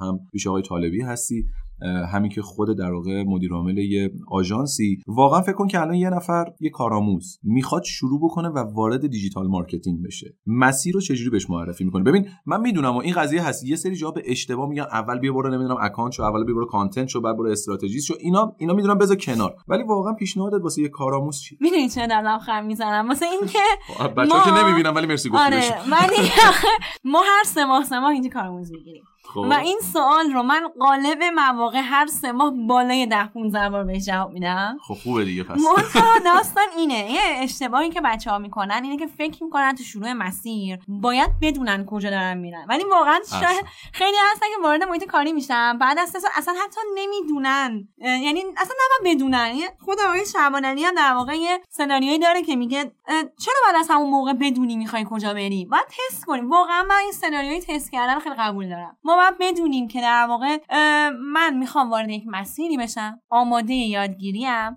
هم 0.00 0.18
پیش 0.32 0.46
آقای 0.46 0.62
طالبی 0.62 1.02
هستی. 1.02 1.46
همین 2.12 2.30
که 2.30 2.42
خود 2.42 2.78
در 2.78 2.92
واقع 2.92 3.22
مدیر 3.26 3.52
عامل 3.52 3.78
یه 3.78 4.10
آژانسی. 4.30 4.98
واقعا 5.06 5.40
فکر 5.40 5.52
کن 5.52 5.68
که 5.68 5.80
الان 5.80 5.94
یه 5.94 6.10
نفر 6.10 6.44
یه 6.60 6.70
کارآموز 6.70 7.38
می‌خواد 7.42 7.82
شروع 7.84 8.20
بکنه 8.22 8.48
و 8.48 8.58
وارد 8.58 9.06
digital 9.06 9.46
marketing 9.46 10.02
بشه. 10.06 10.36
مسیر 10.46 10.94
رو 10.94 11.00
چجوری 11.00 11.30
بهش 11.30 11.50
معرفی 11.50 11.84
می‌کنه 11.84 12.02
ببین 12.04 12.28
من 12.46 12.60
می‌دونم 12.60 12.96
و 12.96 12.98
این 12.98 13.14
قضیه 13.14 13.42
هست. 13.42 13.64
یه 13.64 13.76
سری 13.76 13.96
جا 13.96 14.10
به 14.10 14.22
اشتباه 14.26 14.68
میگن. 14.68 14.82
اول 14.82 15.18
بیا 15.18 15.32
برو 15.32 15.50
نمی‌دونم 15.50 15.76
account 15.80 16.12
شو 16.12 16.22
اول 16.22 16.44
بیا 16.44 16.54
برو 16.54 16.66
content 16.66 17.08
شو 17.08 17.20
بعد 17.20 17.36
برو 17.36 17.50
استراتژی 17.50 18.02
شو. 18.02 18.14
اینا 18.20 18.54
اینا 18.58 18.74
می‌دونم 18.74 18.98
بذار 18.98 19.16
کنار. 19.16 19.54
ولی 19.68 19.82
واقعا 19.82 20.12
پیشنهادت 20.12 20.62
واسه 20.62 20.82
یه 20.82 20.88
کارآموز 20.88 21.40
چی 21.40 21.58
می‌دونی 21.60 21.88
چرا 21.88 22.06
دارم 22.06 22.38
لبخند 22.38 22.64
می‌زنم؟ 22.66 23.08
واسه 23.08 23.26
اینکه 23.26 23.58
بچه‌ها 24.16 24.38
ما- 24.38 24.44
که 24.44 24.64
نمی‌بینم 24.64 24.94
ولی 24.94 25.06
مرسی 25.06 25.28
گفتی. 25.28 25.44
آره. 25.44 25.62
ولی 25.90 26.28
ما 27.12 27.20
هر 27.20 27.44
سه 27.46 27.64
ماه 27.64 27.84
سه 27.84 27.98
ماه 28.00 28.10
اینجا 28.10 28.30
کارآموز 28.30 28.72
می‌گیریم. 28.72 29.02
خب. 29.24 29.40
و 29.40 29.52
این 29.52 29.78
سوال 29.92 30.32
رو 30.32 30.42
من 30.42 30.68
غالب 30.80 31.22
مواقع 31.22 31.80
هر 31.80 32.06
سه 32.06 32.32
ماه 32.32 32.50
بالای 32.50 33.06
ده 33.06 33.26
15 33.26 33.70
بار 33.70 33.84
بهش 33.84 34.04
جواب 34.04 34.32
میدم. 34.32 34.78
خب 34.82 34.94
خوبه 34.94 35.24
دیگه 35.24 35.42
پس. 35.42 35.60
منتها 35.60 36.18
داستان 36.34 36.64
اینه. 36.76 37.12
یه 37.12 37.20
اشتباهی 37.36 37.90
که 37.90 38.00
بچه 38.00 38.30
ها 38.30 38.38
می‌کنن 38.38 38.80
اینه 38.84 38.96
که 38.96 39.06
فکر 39.06 39.44
می‌کنن 39.44 39.74
تو 39.74 39.82
شروع 39.82 40.12
مسیر 40.12 40.78
باید 40.88 41.30
بدونن 41.42 41.86
کجا 41.86 42.10
دارن 42.10 42.38
میرن. 42.38 42.66
ولی 42.68 42.84
واقعا 42.84 43.18
شاید. 43.30 43.64
خیلی 43.92 44.16
هستن 44.32 44.46
که 44.56 44.62
وارد 44.62 44.82
محیط 44.82 45.04
کاری 45.04 45.32
میشن 45.32 45.78
بعد 45.78 45.98
از 45.98 46.16
اصلا 46.36 46.54
حتی 46.64 46.80
نمی‌دونن. 46.94 47.88
یعنی 47.98 48.44
اصلا 48.56 48.74
نباید 49.00 49.16
بدونن. 49.16 49.54
خود 49.84 49.98
آقای 50.06 50.26
شعبانعلی 50.26 50.84
هم 50.84 50.94
در 50.94 51.12
واقع 51.14 51.34
یه 51.34 51.60
سناریویی 51.68 52.18
داره 52.18 52.42
که 52.42 52.56
میگه 52.56 52.92
چرا 53.44 53.54
بعد 53.66 53.76
از 53.80 53.86
همون 53.90 54.10
موقع 54.10 54.32
بدونی 54.32 54.76
می‌خوای 54.76 55.06
کجا 55.10 55.34
بری؟ 55.34 55.64
باید 55.64 55.84
تست 55.86 56.24
کنیم 56.24 56.50
واقعا 56.50 56.82
من 56.82 56.96
این 57.02 57.12
سناریوی 57.12 57.60
تست 57.60 57.92
کردن 57.92 58.18
خیلی 58.18 58.34
قبول 58.38 58.68
دارم. 58.68 58.96
ما 59.10 59.16
باید 59.16 59.34
بدونیم 59.40 59.88
که 59.88 60.00
در 60.00 60.26
واقع 60.28 60.58
من 61.32 61.56
می‌خوام 61.56 61.90
وارد 61.90 62.10
یک 62.10 62.24
مسیری 62.26 62.76
بشم 62.76 63.20
آماده 63.30 63.74
یادگیریم. 63.74 64.76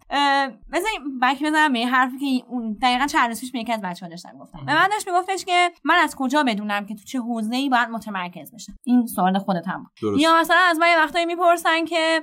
بذاریم 0.73 1.19
بک 1.21 1.43
بزنم 1.43 1.73
به 1.73 1.85
حرفی 1.85 2.19
که 2.19 2.45
اون 2.49 2.77
دقیقا 2.81 3.05
چند 3.05 3.27
روز 3.27 3.39
پیش 3.39 3.51
به 3.51 3.59
یکی 3.59 3.73
از 3.73 3.81
بچه‌ها 3.81 4.09
داشتم 4.09 4.37
گفتم. 4.41 4.65
به 4.65 4.75
من 4.75 4.87
داشت 4.91 5.07
میگفتش 5.07 5.45
که 5.45 5.71
من 5.83 5.95
از 5.95 6.15
کجا 6.15 6.43
بدونم 6.43 6.85
که 6.85 6.95
تو 6.95 7.03
چه 7.03 7.19
حوزه‌ای 7.19 7.69
باید 7.69 7.89
متمرکز 7.89 8.53
بشم؟ 8.53 8.73
این 8.83 9.05
سوال 9.05 9.39
خودت 9.39 9.67
هم. 9.67 9.85
درست. 10.01 10.21
یا 10.21 10.39
مثلا 10.39 10.57
از 10.69 10.79
من 10.79 10.87
یه 10.87 10.97
وقتایی 10.97 11.25
می‌پرسن 11.25 11.85
که 11.85 12.21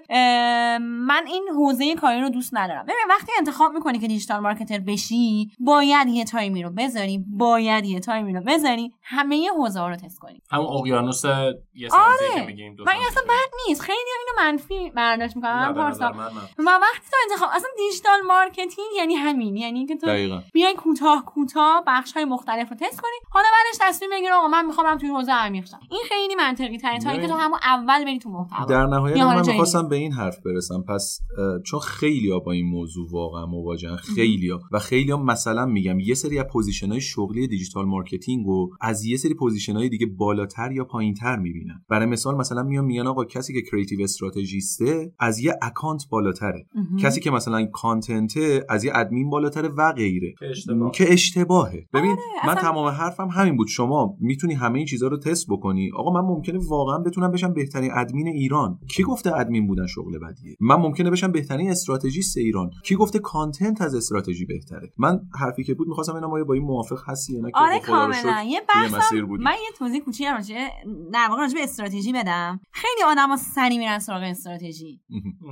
من 0.80 1.24
این 1.26 1.48
حوزه 1.56 1.94
کاری 1.94 2.20
رو 2.20 2.28
دوست 2.28 2.56
ندارم. 2.56 2.82
ببین 2.82 2.96
وقتی 3.08 3.32
انتخاب 3.38 3.72
می‌کنی 3.72 3.98
که 3.98 4.08
دیجیتال 4.08 4.40
مارکتر 4.40 4.78
بشی 4.78 5.50
باید 5.58 6.08
یه 6.08 6.24
تایمی 6.24 6.62
رو 6.62 6.70
بذاری 6.70 7.24
باید 7.28 7.84
یه 7.84 8.00
تایمی 8.00 8.32
رو 8.32 8.40
بذاری 8.40 8.92
همه 9.02 9.36
یه 9.36 9.52
حوزه 9.52 9.80
ها 9.80 9.88
رو 9.88 9.96
تست 9.96 10.18
کنی. 10.18 10.42
همون 10.50 10.66
اقیانوس 10.66 11.24
یه 11.24 11.88
سمتی 11.88 11.99
آره. 12.00 12.46
سمتی. 12.46 13.06
اصلا 13.08 13.22
بد 13.28 13.50
نیست. 13.68 13.80
خیلی 13.80 13.98
اینو 13.98 14.50
منفی 14.50 14.90
برداشت 14.90 15.36
نظر 15.36 15.72
پارسا 15.72 16.12
من. 16.12 16.26
و 16.58 16.78
وقتی 16.82 17.06
تو 17.10 17.16
انتخاب 17.30 17.50
اصلا 17.52 17.68
digital 17.76 18.20
marketing 18.26 18.88
یعنی 18.96 19.14
همین. 19.14 19.56
یعنی 19.56 19.86
که 19.86 19.96
تو 19.96 20.40
بیای 20.52 20.74
کوتاه 20.74 21.24
کوتاه 21.24 21.84
بخش 21.86 22.12
های 22.12 22.24
مختلف 22.24 22.70
رو 22.70 22.76
تست 22.76 23.00
کنی. 23.00 23.10
حالا 23.30 23.46
بعدش 23.52 23.78
تصمیم 23.80 24.10
بگیر 24.12 24.32
آقا 24.32 24.48
من 24.48 24.66
می‌خوام 24.66 24.98
توی 24.98 25.08
حوزه 25.08 25.32
عمیق 25.32 25.66
شم. 25.66 25.80
این 25.90 26.00
خیلی 26.08 26.34
منطقی 26.34 26.78
تره 26.78 26.98
تا 26.98 27.10
اینکه 27.10 27.26
تو 27.26 27.34
همون 27.34 27.58
اول 27.62 28.04
بری 28.04 28.18
تو 28.18 28.30
محتوا. 28.30 28.64
در 28.64 28.86
نهایت 28.86 29.16
من 29.16 29.46
می‌خواستم 29.46 29.88
به 29.88 29.96
این 29.96 30.12
حرف 30.12 30.36
برسم. 30.44 30.84
پس 30.88 31.20
چون 31.66 31.80
خیلی 31.80 32.40
با 32.46 32.52
این 32.52 32.66
موضوع 32.66 33.08
واقعا 33.10 33.46
مواجهن 33.46 33.96
خیلی 33.96 34.50
و 34.72 34.78
خیلی 34.78 35.14
مثلا 35.14 35.66
میگم 35.66 36.00
یه 36.00 36.14
سری 36.14 36.38
از 36.38 36.46
position 36.52 36.90
های 36.90 37.00
شغلی 37.00 37.48
digital 37.48 37.84
marketing 37.84 38.46
رو 38.46 38.70
از 38.80 39.04
یه 39.04 39.16
سری 39.16 39.34
position 39.34 39.76
های 39.76 39.88
دیگه 39.88 40.06
بالاتر 40.06 40.72
یا 40.72 40.84
پایینتر 40.84 41.36
می‌بینن. 41.36 41.84
برای 41.90 42.06
مثال 42.06 42.36
مثلا 42.36 42.62
میان 42.62 42.84
میگن 42.84 43.06
آقا 43.06 43.24
کسی 43.24 43.52
که 43.52 43.62
creative 43.70 44.02
strategist 44.02 45.02
ه 45.02 45.12
از 45.18 45.38
یه 45.38 45.54
account 45.62 46.02
بالاتره. 46.10 46.66
کسی 47.02 47.20
که 47.20 47.30
مثلا 47.30 47.66
کانتنته 47.66 48.64
از 48.68 48.84
یه 48.84 48.92
ادمین 48.94 49.30
بالاتره 49.30 49.68
و 49.68 49.92
غیره. 49.92 50.34
که 50.38 50.46
اشتباه. 50.50 50.90
که 50.90 51.12
اشتباهه. 51.12 51.86
ببین 51.94 52.16
من 52.46 52.50
اصلا- 52.50 52.62
تمام 52.62 52.86
حرفم 52.86 53.28
همین 53.28 53.56
بود. 53.56 53.68
شما 53.68 54.16
می‌تونی 54.20 54.54
همه 54.54 54.76
این 54.78 54.86
چیزها 54.86 55.08
رو 55.08 55.16
تست 55.18 55.46
بکنی. 55.50 55.90
آقا 55.96 56.20
من 56.20 56.28
ممکنه 56.28 56.58
واقعا 56.68 56.98
بتونم 56.98 57.30
بشم 57.30 57.52
بهترین 57.52 57.90
ادمین 57.94 58.26
ایران. 58.26 58.78
کی 58.88 59.02
گفته 59.02 59.36
ادمین 59.36 59.66
بودن 59.66 59.86
شغل 59.86 60.18
بدیه؟ 60.18 60.56
من 60.60 60.76
ممکنه 60.76 61.10
بشم 61.10 61.32
بهترین 61.32 61.70
استراتژیست 61.70 62.36
ایران. 62.36 62.70
کی 62.84 62.94
گفته 62.96 63.18
کانتنت 63.18 63.82
از 63.82 63.94
استراتژی 63.94 64.44
بهتره؟ 64.44 64.92
من 64.98 65.20
حرفی 65.40 65.64
که 65.64 65.74
بود 65.74 65.88
می‌خواستم 65.88 66.14
اینا 66.14 66.28
ما 66.28 66.44
با 66.44 66.54
این 66.54 66.62
موافق 66.62 66.98
هستی 67.06 67.34
یا 67.34 67.40
نه 67.40 67.50
که 67.50 67.56
آره 67.58 67.80
کاملا. 67.80 68.42
یه 68.42 68.60
توی 68.60 68.82
بحثم 68.82 68.96
مسیر 68.98 69.24
بودی. 69.24 69.44
من 69.44 69.50
یه 69.52 69.70
توضیح 69.78 70.00
کوچیک 70.04 70.26
راجع 70.26 70.68
در 71.12 71.26
واقع 71.30 71.42
راجع 71.42 71.54
به 71.54 71.62
استراتژی 71.80 72.12
بدم. 72.12 72.60
خیلی 72.72 73.02
آدما 73.06 73.36
سری 73.36 73.78
میرن 73.78 73.98
سراغ 73.98 74.22
استراتژی. 74.22 75.00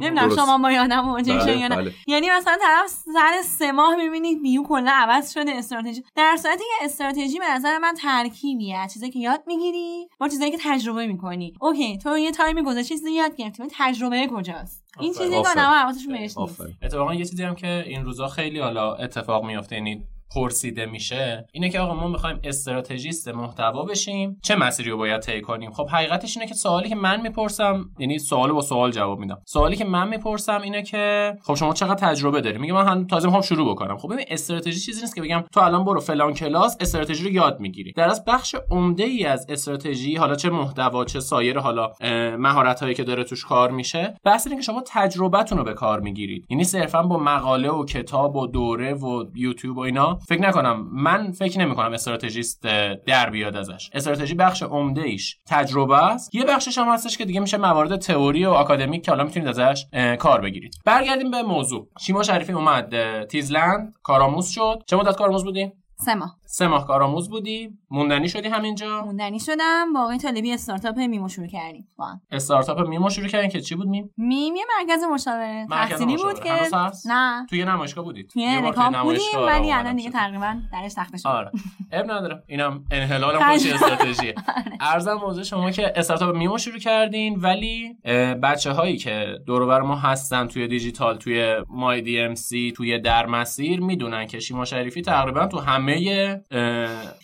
نمی‌دونم. 0.00 0.36
شما 0.36 0.58
با 0.58 0.72
یادم 0.72 1.22
شدین 1.22 1.36
یا 1.36 1.44
بله 1.44 1.68
نه. 1.68 1.76
بله. 1.76 1.92
یعنی 2.06 2.30
مثلا 2.30 2.56
طرف 2.60 2.86
سر 2.86 3.42
سه 3.44 3.72
ماه 3.72 3.96
می‌بینید 3.96 4.40
ویو 4.42 4.62
کلا 4.62 4.92
عوض 4.94 5.32
شده 5.32 5.50
استراتژی. 5.50 6.02
در 6.16 6.36
صورتی 6.42 6.58
که 6.58 6.84
استراتژی 6.84 7.38
به 7.38 7.44
نظر 7.50 7.78
من 7.78 7.94
ترکیبیه. 7.94 8.78
از 8.78 8.92
چیزایی 8.92 9.12
که 9.12 9.18
یاد 9.18 9.42
می‌گیری 9.46 10.08
با 10.20 10.28
چیزایی 10.28 10.50
که 10.50 10.58
تجربه 10.60 11.06
می‌کنی. 11.06 11.54
okay 11.60 11.98
تو 11.98 12.18
یه 12.18 12.30
time 12.30 12.56
ی 12.56 12.62
گذاشتی 12.62 12.88
چیزی 12.88 13.12
یاد 13.12 13.36
گرفتی 13.36 13.62
تجربه 13.78 14.28
کجاست؟ 14.32 14.84
این. 15.00 15.12
چیزی 15.12 15.30
که. 15.30 15.36
آدم‌ها 15.36 15.78
حواسشون 15.78 16.12
بهش 16.12 16.38
نیست. 16.38 16.60
اتفاقا 16.82 17.14
یه 17.14 17.24
چیزی 17.24 17.42
هم 17.42 17.54
که 17.54 17.84
این 17.86 18.04
روزا 18.04 18.28
خیلی 18.28 18.58
حالا 18.58 18.94
اتفاق 18.94 19.44
میفته 19.44 19.76
یعنی 19.76 20.04
پرسیده 20.34 20.86
میشه 20.86 21.46
اینه 21.52 21.70
که 21.70 21.80
آقا 21.80 21.94
ما 21.94 22.08
می‌خوایم 22.08 22.38
استراتژیست 22.44 23.28
محتوا 23.28 23.84
بشیم. 23.84 24.38
چه 24.42 24.56
مسیری 24.56 24.90
رو 24.90 24.96
باید 24.96 25.20
طی 25.20 25.40
کنیم؟ 25.40 25.70
خب 25.70 25.88
حقیقتش 25.88 26.36
اینه 26.36 26.48
که 26.48 26.54
سوالی 26.54 26.88
که 26.88 26.94
من 26.94 27.20
می‌پرسم 27.20 27.84
یعنی 27.98 28.18
سوال 28.18 28.52
با 28.52 28.60
سوال 28.60 28.90
جواب 28.90 29.18
میدم. 29.18 29.38
سوالی 29.46 29.76
که 29.76 29.84
من 29.84 30.08
می‌پرسم 30.08 30.60
اینه 30.62 30.82
که 30.82 31.34
خب 31.42 31.54
شما 31.54 31.74
چقدر 31.74 31.94
تجربه 31.94 32.40
داری 32.40 32.58
میگه 32.58 32.72
من 32.72 32.86
هم 32.86 33.06
تازه 33.06 33.26
می‌خوام 33.26 33.42
شروع 33.42 33.70
بکنم. 33.70 33.96
خب 33.96 34.12
ببین 34.12 34.24
استراتژی 34.28 34.80
چیزی 34.80 35.00
نیست 35.00 35.14
که 35.14 35.22
بگم 35.22 35.44
تو 35.52 35.60
الان 35.60 35.84
برو 35.84 36.00
فلان 36.00 36.34
کلاس 36.34 36.76
استراتژی 36.80 37.24
رو 37.24 37.30
یاد 37.30 37.60
می‌گیری. 37.60 37.92
در 37.92 38.08
از 38.08 38.24
بخش 38.24 38.54
عمده 38.70 39.04
ای 39.04 39.24
از 39.24 39.46
استراتژی 39.48 40.16
حالا 40.16 40.34
چه 40.34 40.50
محتوا 40.50 41.04
چه 41.04 41.20
سایر 41.20 41.58
حالا 41.58 41.92
مهارت 42.38 42.80
هایی 42.80 42.94
که 42.94 43.04
داره 43.04 43.24
توش 43.24 43.44
کار 43.44 43.70
میشه 43.70 44.14
بحث 44.24 44.46
اینه 44.46 44.56
که 44.56 44.62
شما 44.62 44.82
تجربتون 44.86 45.58
رو 45.58 45.64
به 45.64 45.74
کار 45.74 46.00
می‌گیرید. 46.00 46.46
یعنی 46.50 46.64
صرفا 46.64 47.02
با 47.02 47.18
مقاله 47.18 47.70
و 47.70 47.84
کتاب 47.84 48.36
و 48.36 48.46
دوره 48.46 48.94
و 48.94 49.24
یوتیوب 49.34 49.76
و 49.76 49.80
اینا 49.80 50.17
فکر 50.28 50.40
نکنم 50.40 50.88
من 50.92 51.32
فکر 51.32 51.60
نمی 51.60 51.74
کنم 51.74 51.92
استراتژیست 51.92 52.62
در 53.06 53.30
بیاد 53.30 53.56
ازش. 53.56 53.90
استراتژی 53.92 54.34
بخش 54.34 54.62
عمده 54.62 55.02
ایش 55.02 55.38
تجربه 55.46 56.04
است. 56.04 56.34
یه 56.34 56.44
بخشش 56.44 56.78
هم 56.78 56.88
هستش 56.88 57.18
که 57.18 57.24
دیگه 57.24 57.40
میشه 57.40 57.56
موارد 57.56 57.96
تئوری 57.96 58.46
و 58.46 58.50
آکادمیک 58.50 59.04
که 59.04 59.10
حالا 59.10 59.24
می‌تونید 59.24 59.48
ازش 59.48 59.86
کار 60.18 60.40
بگیرید. 60.40 60.74
برگردیم 60.84 61.30
به 61.30 61.42
موضوع. 61.42 61.88
شیما 62.00 62.22
شریفی 62.22 62.52
اومد 62.52 62.94
تیزلند 63.26 63.94
کارآموز 64.02 64.48
شد. 64.48 64.82
چه 64.86 64.96
مدت 64.96 65.16
کارآموز 65.16 65.44
بودی 65.44 65.72
سه 66.04 66.14
ماه. 66.14 66.37
سه 66.50 66.66
ماه 66.66 66.86
کارآموز 66.86 67.30
بودی؟ 67.30 67.78
موندنی 67.90 68.28
شدی 68.28 68.48
همینجا؟ 68.48 69.04
موندنی 69.04 69.40
شدم. 69.40 69.92
با 69.94 70.00
آقای 70.00 70.18
طالبی 70.18 70.52
استارتاپ 70.52 70.98
میمو 70.98 71.28
شروع 71.28 71.46
کردیم. 71.46 71.88
با 71.96 72.06
استارتاپ 72.30 72.88
میمو 72.88 73.10
شروع 73.10 73.28
کردین 73.28 73.50
که 73.50 73.60
چی 73.60 73.74
بود 73.74 73.88
میم؟ 73.88 74.10
میم 74.16 74.56
یه 74.56 74.64
مرکز 74.78 75.02
مشاوره. 75.12 75.66
تحصیلی 75.70 76.16
بود 76.16 76.40
که 76.40 76.52
نه. 77.06 77.46
توی 77.50 77.64
نمایشگاه 77.64 78.04
بودید 78.04 78.28
توی 78.28 78.60
الکامپ 78.60 79.02
بودیم 79.02 79.38
ولی 79.46 79.72
الان 79.72 79.96
دیگه 79.96 80.10
تقریبا 80.10 80.56
درش 80.72 80.94
تخته 80.94 81.18
شد 81.18 81.28
آره. 81.28 81.50
عیب 81.92 82.10
نداره. 82.10 82.42
اینم 82.46 82.84
انحلال 82.90 83.38
خودش 83.38 83.66
استراتژی 83.66 84.34
عرضم 84.80 85.14
موضوع 85.14 85.44
شما 85.44 85.70
که 85.70 85.92
استارتاپ 85.96 86.36
میمو 86.36 86.58
شروع 86.58 86.78
کردین 86.78 87.34
ولی 87.34 87.96
بچه 88.42 88.72
هایی 88.72 88.96
که 88.96 89.38
دور 89.46 89.66
بر 89.66 89.80
ما 89.80 89.96
هستن 89.96 90.46
توی 90.46 90.68
دیجیتال 90.68 91.16
توی 91.16 91.56
MyDMC 91.68 92.72
توی 92.76 92.98
در 92.98 93.26
مسیر 93.26 93.80
می‌دونن 93.80 94.26
که 94.26 94.40
شیما 94.40 94.64
شریفی 94.64 95.02
تقریبا 95.02 95.46
تو 95.46 95.58
همه 95.58 96.37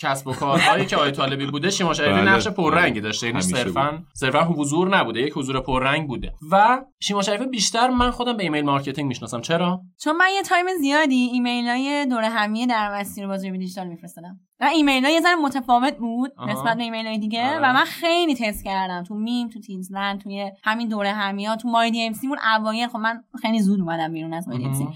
کسب 0.01 0.27
و 0.27 0.33
کارهایی 0.33 0.87
که 0.87 0.97
آقای 0.97 1.11
طالبی 1.11 1.47
بوده 1.47 1.71
شیما 1.71 1.95
شریفی 1.95 2.13
بله. 2.13 2.31
نقش 2.31 2.49
پررنگی 2.49 3.01
داشته. 3.01 3.27
یعنی 3.27 3.41
صرفا 3.41 4.03
صرفا 4.15 4.45
حضور 4.45 4.97
نبوده 4.97 5.21
یک 5.21 5.33
حضور 5.33 5.61
پررنگ 5.61 6.09
بوده. 6.09 6.33
و 6.51 6.83
شیما 7.01 7.23
شریفی 7.23 7.47
بیشتر 7.47 7.89
من 7.89 8.11
خودم 8.11 8.37
به 8.37 8.43
email 8.43 8.65
marketing 8.65 9.09
می‌شناسم. 9.09 9.41
چرا؟ 9.41 9.81
چون 10.03 10.17
من 10.17 10.29
یه 10.35 10.43
time 10.43 10.67
زیادی 10.81 11.31
ایمیل 11.33 11.67
های 11.67 12.07
دور 12.11 12.25
همیه 12.25 12.67
در 12.67 12.99
مسیر 13.01 13.27
بازی 13.27 13.51
دیجیتال 13.51 13.87
میفرستادم. 13.87 14.41
و 14.65 14.67
ایمیل 14.67 15.05
ها 15.05 15.11
یه 15.11 15.21
ذره 15.21 15.35
متفاوت 15.35 15.97
بود 15.97 16.33
نسبت 16.49 16.77
به 16.77 16.83
ایمیل 16.83 17.07
های 17.07 17.19
دیگه 17.19 17.49
آه. 17.49 17.57
و 17.57 17.73
من 17.73 17.85
خیلی 17.85 18.35
تست 18.35 18.65
کردم 18.65 19.03
تو 19.03 19.15
میم 19.15 19.49
تو 19.49 19.61
تیزلند 19.61 20.21
توی 20.21 20.51
همین 20.65 20.89
دوره 20.89 21.13
همیا 21.13 21.57
تو 21.57 21.69
MyDMC 21.69 22.27
مون 22.27 22.39
اوایل. 22.57 22.89
خب 22.89 22.97
من 22.97 23.25
خیلی 23.43 23.61
زود 23.61 23.81
اومدم 23.81 24.13
بیرون 24.13 24.35
از 24.35 24.49
MyDMC. 24.49 24.89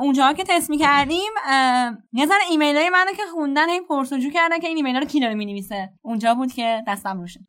اونجا 0.00 0.32
که 0.32 0.44
تست 0.44 0.70
می‌کردیم 0.70 1.30
یه 2.12 2.26
ذره 2.26 2.38
ایمیل 2.50 2.76
های 2.76 2.90
منو 2.90 3.12
که 3.16 3.22
خوندن 3.34 3.68
این 3.68 3.82
پرسجو 3.88 4.30
کردن 4.30 4.58
که 4.58 4.66
این 4.66 4.76
ایمیل 4.76 4.94
ها 4.94 5.00
رو 5.00 5.06
کی 5.06 5.20
داره 5.20 5.34
می‌نویسه. 5.34 5.90
اونجا 6.02 6.34
بود 6.34 6.52
که 6.52 6.82
دستم 6.88 7.20
رو 7.20 7.26
شد. 7.26 7.40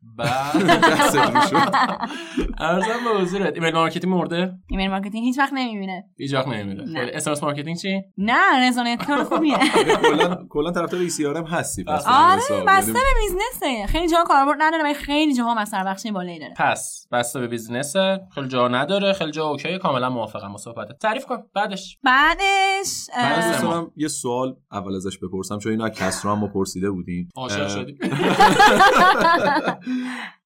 عرضم 2.58 3.04
به 3.04 3.20
حضورت. 3.20 3.54
email 3.54 3.74
marketing 3.74 4.14
مرده؟ 4.14 4.52
email 4.70 4.90
marketing 4.90 5.24
هیچ 5.24 5.38
وقت 5.38 5.52
نمی‌میره. 5.52 6.04
هیچ 6.18 6.34
وقت 6.34 6.48
نمی‌میره. 6.48 7.10
SMS 7.14 7.42
marketing 7.42 7.76
چی؟ 7.76 8.02
نه 8.18 8.68
رزوناتور 8.68 9.24
خوبیه. 9.24 9.58
کلا 10.02 10.38
کلا 10.50 10.70
طرفدار 10.70 11.00
SMS 11.16 11.24
هم 11.24 11.44
هستی 11.44 11.84
پس 11.84 12.04
آره 12.06 12.64
بسته 12.66 12.92
یعنی 12.92 13.04
به 13.04 13.20
business 13.20 13.79
ه 13.79 13.86
خیلی 13.86 14.08
جا 14.08 14.24
کاربرد 14.26 14.58
نداره 14.62 14.82
ولی 14.84 14.94
خیلی 14.94 15.34
جاها 15.34 15.54
مثلا 15.54 15.84
بخشی 15.84 16.10
بالایی 16.10 16.38
داره. 16.38 16.54
پس 16.56 17.06
بسته 17.12 17.40
به 17.40 17.46
business 17.46 18.12
ه 18.12 18.20
خیلی 18.34 18.48
جا 18.48 18.68
نداره 18.68 19.12
خیلی 19.12 19.30
جا 19.30 19.44
اوکی 19.44 19.78
کاملا 19.78 20.10
موافقم 20.10 20.52
با 20.52 20.58
صحبتت 20.58 20.98
تعریف 20.98 21.24
کن. 21.24 21.36
بعدش. 21.54 21.98
بعدش 22.02 23.06
بعدش 23.16 23.90
یه 23.96 24.08
سوال 24.08 24.56
اول 24.72 24.94
ازش 24.96 25.18
بپرسم 25.18 25.58
چون 25.58 25.72
اینا 25.72 25.88
کسرا 25.88 26.36
هم 26.36 26.48
پرسیده 26.48 26.90
بودیم. 26.90 27.28
عاشق 27.36 27.68
شدیم. 27.68 27.98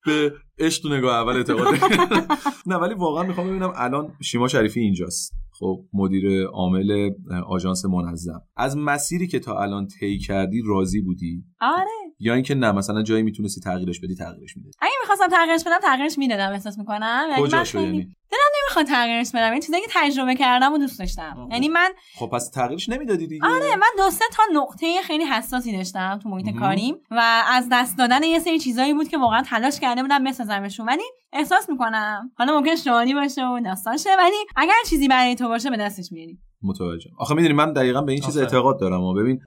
به 0.07 0.33
عشق 0.59 0.93
نگاه 0.93 1.17
اول 1.17 1.37
اعتقاد. 1.37 1.75
نه 2.67 2.77
ولی 2.77 2.95
واقعا 2.95 3.23
می‌خوام 3.23 3.49
ببینم 3.49 3.73
الان 3.77 4.13
شیما 4.23 4.49
شریفی 4.49 4.81
اینجاست. 4.81 5.33
خب 5.59 5.85
مدیر 5.93 6.47
عامل 6.47 7.11
آژانس 7.47 7.85
منظم. 7.85 8.41
از 8.57 8.77
مسیری 8.77 9.27
که 9.27 9.39
تا 9.39 9.63
الان 9.63 9.87
طی 9.87 10.19
کردی 10.19 10.63
راضی 10.67 11.01
بودی؟ 11.01 11.45
آره. 11.61 12.06
یا 12.19 12.35
اینکه 12.35 12.55
نه 12.55 12.73
مثلا 12.73 13.03
جایی 13.03 13.23
می‌تونستی 13.23 13.61
تغییرش 13.61 14.01
بدی 14.01 14.15
تغییرش 14.15 14.57
می‌دادی. 14.57 14.77
اگه 14.81 14.93
می‌خواستم 15.01 15.29
تغییرش 15.29 15.65
بدم 15.65 15.79
تغییرش 15.83 16.19
می‌دادم 16.19 16.53
احساس 16.53 16.79
می‌کنم. 16.79 17.27
یعنی 17.31 17.43
کجاشو 17.43 17.81
یعنی؟ 17.81 18.17
دلم 18.31 18.41
نمی‌خواد 18.63 18.87
تغییرش 18.87 19.31
بدم. 19.35 19.53
این 19.53 19.61
چیزایی 19.61 19.83
که 19.83 19.91
تجربه 19.95 20.35
کردم 20.35 20.73
و 20.73 20.79
دوست 20.79 20.99
داشتم. 20.99 21.49
یعنی 21.53 21.69
من 21.69 21.91
خب 22.19 22.27
پس 22.27 22.51
تغییرش 22.51 22.89
نمی‌دادی 22.89 23.27
دیگه. 23.27 23.47
آره 23.47 23.77
من 23.77 23.87
دو 23.99 24.11
سه 24.11 24.25
تا 24.33 24.43
نقطه 24.53 25.03
خیلی 25.03 25.25
حساسی 25.25 25.77
داشتم 25.77 26.19
تو 26.23 26.29
محیط 26.29 26.57
کاریم 26.59 26.95
و 27.11 27.45
از 27.49 27.69
دست 27.73 27.99
دادن 27.99 28.23
یه 28.23 28.39
سری 28.39 28.59
چیزایی 28.59 28.95
بود 28.95 29.09
که 29.09 29.19
واقعا 29.19 29.43
تلاش 29.43 29.81
کرده 29.81 30.03
بودم 30.03 30.25
بسازمشون. 30.25 30.87
ولی 30.87 31.03
احساس 31.33 31.71
می‌کنم. 31.71 32.31
حالا 32.39 32.61
ممکن 32.61 32.77
شوانی 32.77 33.15
باشه 33.15 33.47
و 33.47 33.61
داستان 33.61 33.97
شه 33.97 34.11
ولی 34.19 34.37
اگر 34.57 34.75
چیزی 34.89 35.09
برای 35.09 35.35
تو 35.35 35.49
باشه 35.49 35.71
به 35.71 35.77
دستش 35.77 36.13
میاری 36.13 36.39
متوجه 36.63 37.11
آخه 37.19 37.35
می‌دونی 37.35 37.55
من 37.55 37.73
دقیقا 37.73 38.03
به 38.03 38.13
این 38.13 38.21
چیز 38.21 38.37
اعتقاد 38.37 38.81
دارم. 38.81 39.01
و 39.01 39.15
ببین 39.15 39.41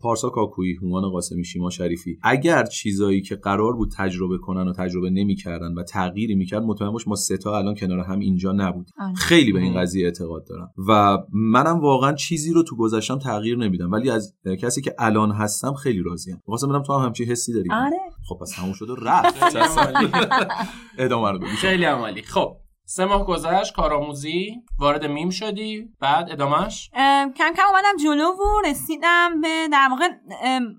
پارسا 0.00 0.28
کاکویی 0.28 0.74
هومان 0.74 1.10
قاسمی 1.10 1.44
شیما 1.44 1.70
شریفی 1.70 2.18
اگر 2.22 2.64
چیزایی 2.64 3.20
که 3.20 3.36
قرار 3.36 3.72
بود 3.72 3.90
تجربه 3.96 4.38
کنن 4.38 4.68
و 4.68 4.72
تجربه 4.72 5.10
نمی‌کردن 5.10 5.74
و 5.74 5.82
تغییری 5.82 6.34
می‌کرد 6.34 6.62
مطمئن 6.62 6.90
باش 6.90 7.08
ما 7.08 7.14
سه 7.14 7.36
تا 7.36 7.58
الان 7.58 7.74
کنار 7.74 7.98
هم 7.98 8.18
اینجا 8.18 8.52
نبود. 8.52 8.90
آره. 8.98 9.14
خیلی 9.14 9.52
به 9.52 9.60
این 9.60 9.80
قضیه 9.80 10.04
اعتقاد 10.04 10.46
دارم. 10.46 10.70
و 10.88 11.18
منم 11.32 11.80
واقعا 11.80 12.12
چیزی 12.12 12.52
رو 12.52 12.62
تو 12.62 12.76
گذشتم 12.76 13.18
تغییر 13.18 13.58
نمیدم. 13.58 13.92
ولی 13.92 14.10
از 14.10 14.34
کسی 14.62 14.80
که 14.82 14.94
الان 14.98 15.30
هستم 15.32 15.74
خیلی 15.74 16.02
راضیم. 16.02 16.42
واسه 16.46 16.66
منم 16.66 16.82
تو 16.82 16.92
هم 16.92 17.06
همچین 17.06 17.28
حسی 17.28 17.52
داری؟ 17.52 17.68
آره. 17.72 17.96
خب 18.28 18.38
پس 18.40 18.52
همون 18.54 18.72
شده 18.72 18.92
رفت. 19.02 19.34
ادامه 20.98 21.30
رو 21.30 21.38
خیلی 21.46 21.84
عمالی 21.84 22.22
خب 22.22 22.56
سه 22.86 23.04
ماه 23.04 23.26
گذشت 23.26 23.74
کارآموزی 23.74 24.62
وارد 24.78 25.04
میم 25.04 25.30
شدی 25.30 25.88
بعد 26.00 26.30
ادامهش 26.30 26.90
کم 26.94 27.32
کم 27.36 27.62
اومدم 27.70 27.96
جلو 28.04 28.32
و 28.32 28.60
رسیدم 28.64 29.40
به 29.40 29.68
در 29.72 29.88
واقع 29.90 30.08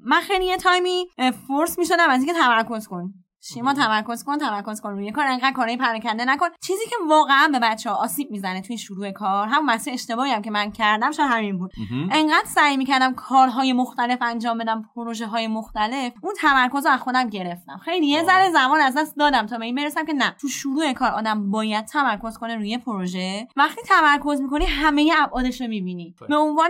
من 0.05 0.21
خیلی 0.21 0.45
یه 0.45 0.57
تایمی 0.57 1.07
فورس 1.47 1.79
می‌شدم 1.79 2.09
از 2.09 2.23
اینکه 2.23 2.39
تمرکز 2.39 2.87
کن 2.87 3.13
شیما 3.53 3.73
تمرکز 3.73 4.23
کن 4.23 4.37
تمرکز 4.37 4.81
کن 4.81 4.89
روی 4.89 5.11
کار 5.11 5.25
انقدر 5.27 5.51
کارهای 5.51 5.77
پراکنده 5.77 6.25
نکن. 6.25 6.47
چیزی 6.61 6.85
که 6.89 6.95
واقعا 7.09 7.49
به 7.51 7.59
بچه 7.59 7.89
ها 7.89 7.95
آسیب 7.95 8.31
می‌زنه 8.31 8.61
توی 8.61 8.77
شروع 8.77 9.11
کار 9.11 9.47
هم 9.47 9.65
مسیر 9.65 9.93
اشتباهی 9.93 10.31
هم 10.31 10.41
که 10.41 10.51
من 10.51 10.71
کردم 10.71 11.11
شاید 11.11 11.31
همین 11.31 11.57
بود. 11.57 11.71
انقدر 12.11 12.45
سعی 12.45 12.77
می‌کردم 12.77 13.13
کارهای 13.13 13.73
مختلف 13.73 14.19
انجام 14.21 14.57
بدم 14.57 14.89
پروژه 14.95 15.27
های 15.27 15.47
مختلف 15.47 16.13
اون 16.21 16.33
تمرکز 16.37 16.85
رو 16.85 16.91
از 16.91 16.99
خودم 16.99 17.29
گرفتم. 17.29 17.77
خیلی 17.77 18.07
یه 18.07 18.23
ذره 18.23 18.49
زمان 18.51 18.81
از 18.81 18.97
دست 18.97 19.17
دادم 19.17 19.45
تا 19.45 19.57
به 19.57 19.65
این 19.65 19.75
برسم 19.75 20.05
که 20.05 20.13
نه 20.13 20.35
تو 20.41 20.47
شروع 20.47 20.93
کار 20.93 21.11
آدم 21.11 21.51
باید 21.51 21.85
تمرکز 21.85 22.37
کنه 22.37 22.55
روی 22.55 22.77
پروژه. 22.77 23.47
وقتی 23.55 23.81
تمرکز 23.81 24.41
می‌کنی 24.41 24.65
همه 24.65 25.11
ابعادش 25.17 25.61
رو 25.61 25.67
می‌بینی. 25.67 26.15
به 26.29 26.35
عنوان 26.37 26.69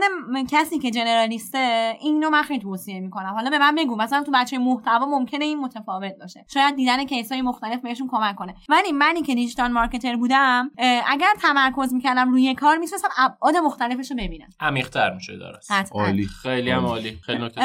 کسی 0.50 0.80
که 0.80 0.92
جنرالیسته 0.92 1.94
اینو 2.02 2.30
من 2.30 2.42
خیلی 2.42 2.60
توصیه 2.60 3.00
می‌کنم. 3.00 3.34
حالا 3.34 3.50
به 3.50 3.58
من 3.58 3.76
بگو 3.76 3.96
مثلا 3.96 4.24
تو 4.24 4.32
بچه 4.34 4.58
محتوا 4.58 5.06
ممکنه 5.06 5.46
این 5.46 5.60
متفاوت 5.60 6.14
باشه. 6.20 6.46
شاید 6.66 6.76
دیدن 6.76 7.06
کیس 7.06 7.32
های 7.32 7.42
مختلف 7.42 7.82
بهشون 7.82 8.08
کمک 8.12 8.36
کنه. 8.36 8.56
ولی 8.70 8.92
منی 8.92 9.22
که 9.22 9.36
دیجیتال 9.36 9.72
مارکتر 9.72 10.16
بودم 10.16 10.72
اگر 11.08 11.34
تمرکز 11.42 11.94
می‌کردم 11.94 12.32
روی 12.32 12.56
کار 12.56 12.78
می‌تونستم 12.78 13.08
ابعاد 13.18 13.56
مختلفش 13.58 14.12
رو 14.12 14.18
ببینم. 14.18 14.48
عمیق‌تر 14.60 15.14
میشه 15.14 15.38
درست 15.38 15.72
عالی. 15.92 16.28
خیلی 16.42 16.72
هم 16.72 16.86
عالی. 16.86 17.20
خیلی 17.26 17.44
نکته 17.44 17.62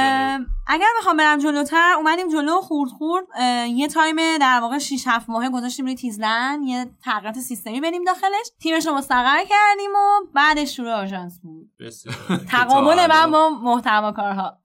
اگر 0.66 0.86
بخوام 1.00 1.16
برم 1.16 1.38
جلوتر 1.38 1.94
اومدیم 1.96 2.28
جلو 2.28 2.60
خورد 2.60 2.90
خورد. 2.90 3.24
یه 3.68 3.88
تایم 3.88 4.16
در 4.40 4.58
واقع 4.60 4.78
6 4.78 5.04
7 5.06 5.30
ماهه 5.30 5.50
گذاشتیم 5.50 5.84
روی 5.84 5.94
تیزلند. 5.94 6.64
یه 6.64 6.86
تغییرات 7.04 7.38
سیستمی 7.38 7.80
بریم 7.80 8.04
داخلش. 8.04 8.50
تیمش 8.60 8.86
رو 8.86 8.94
مستقر 8.94 9.38
کردیم 9.38 9.90
و 9.90 10.26
بعدش 10.34 10.76
شروع 10.76 10.92
آژانس 10.92 11.40
بود. 11.42 11.70
تقابل 12.50 13.06
من 13.06 13.30
با 13.30 13.50
محتوا 13.50 14.12
کارها. 14.12 14.58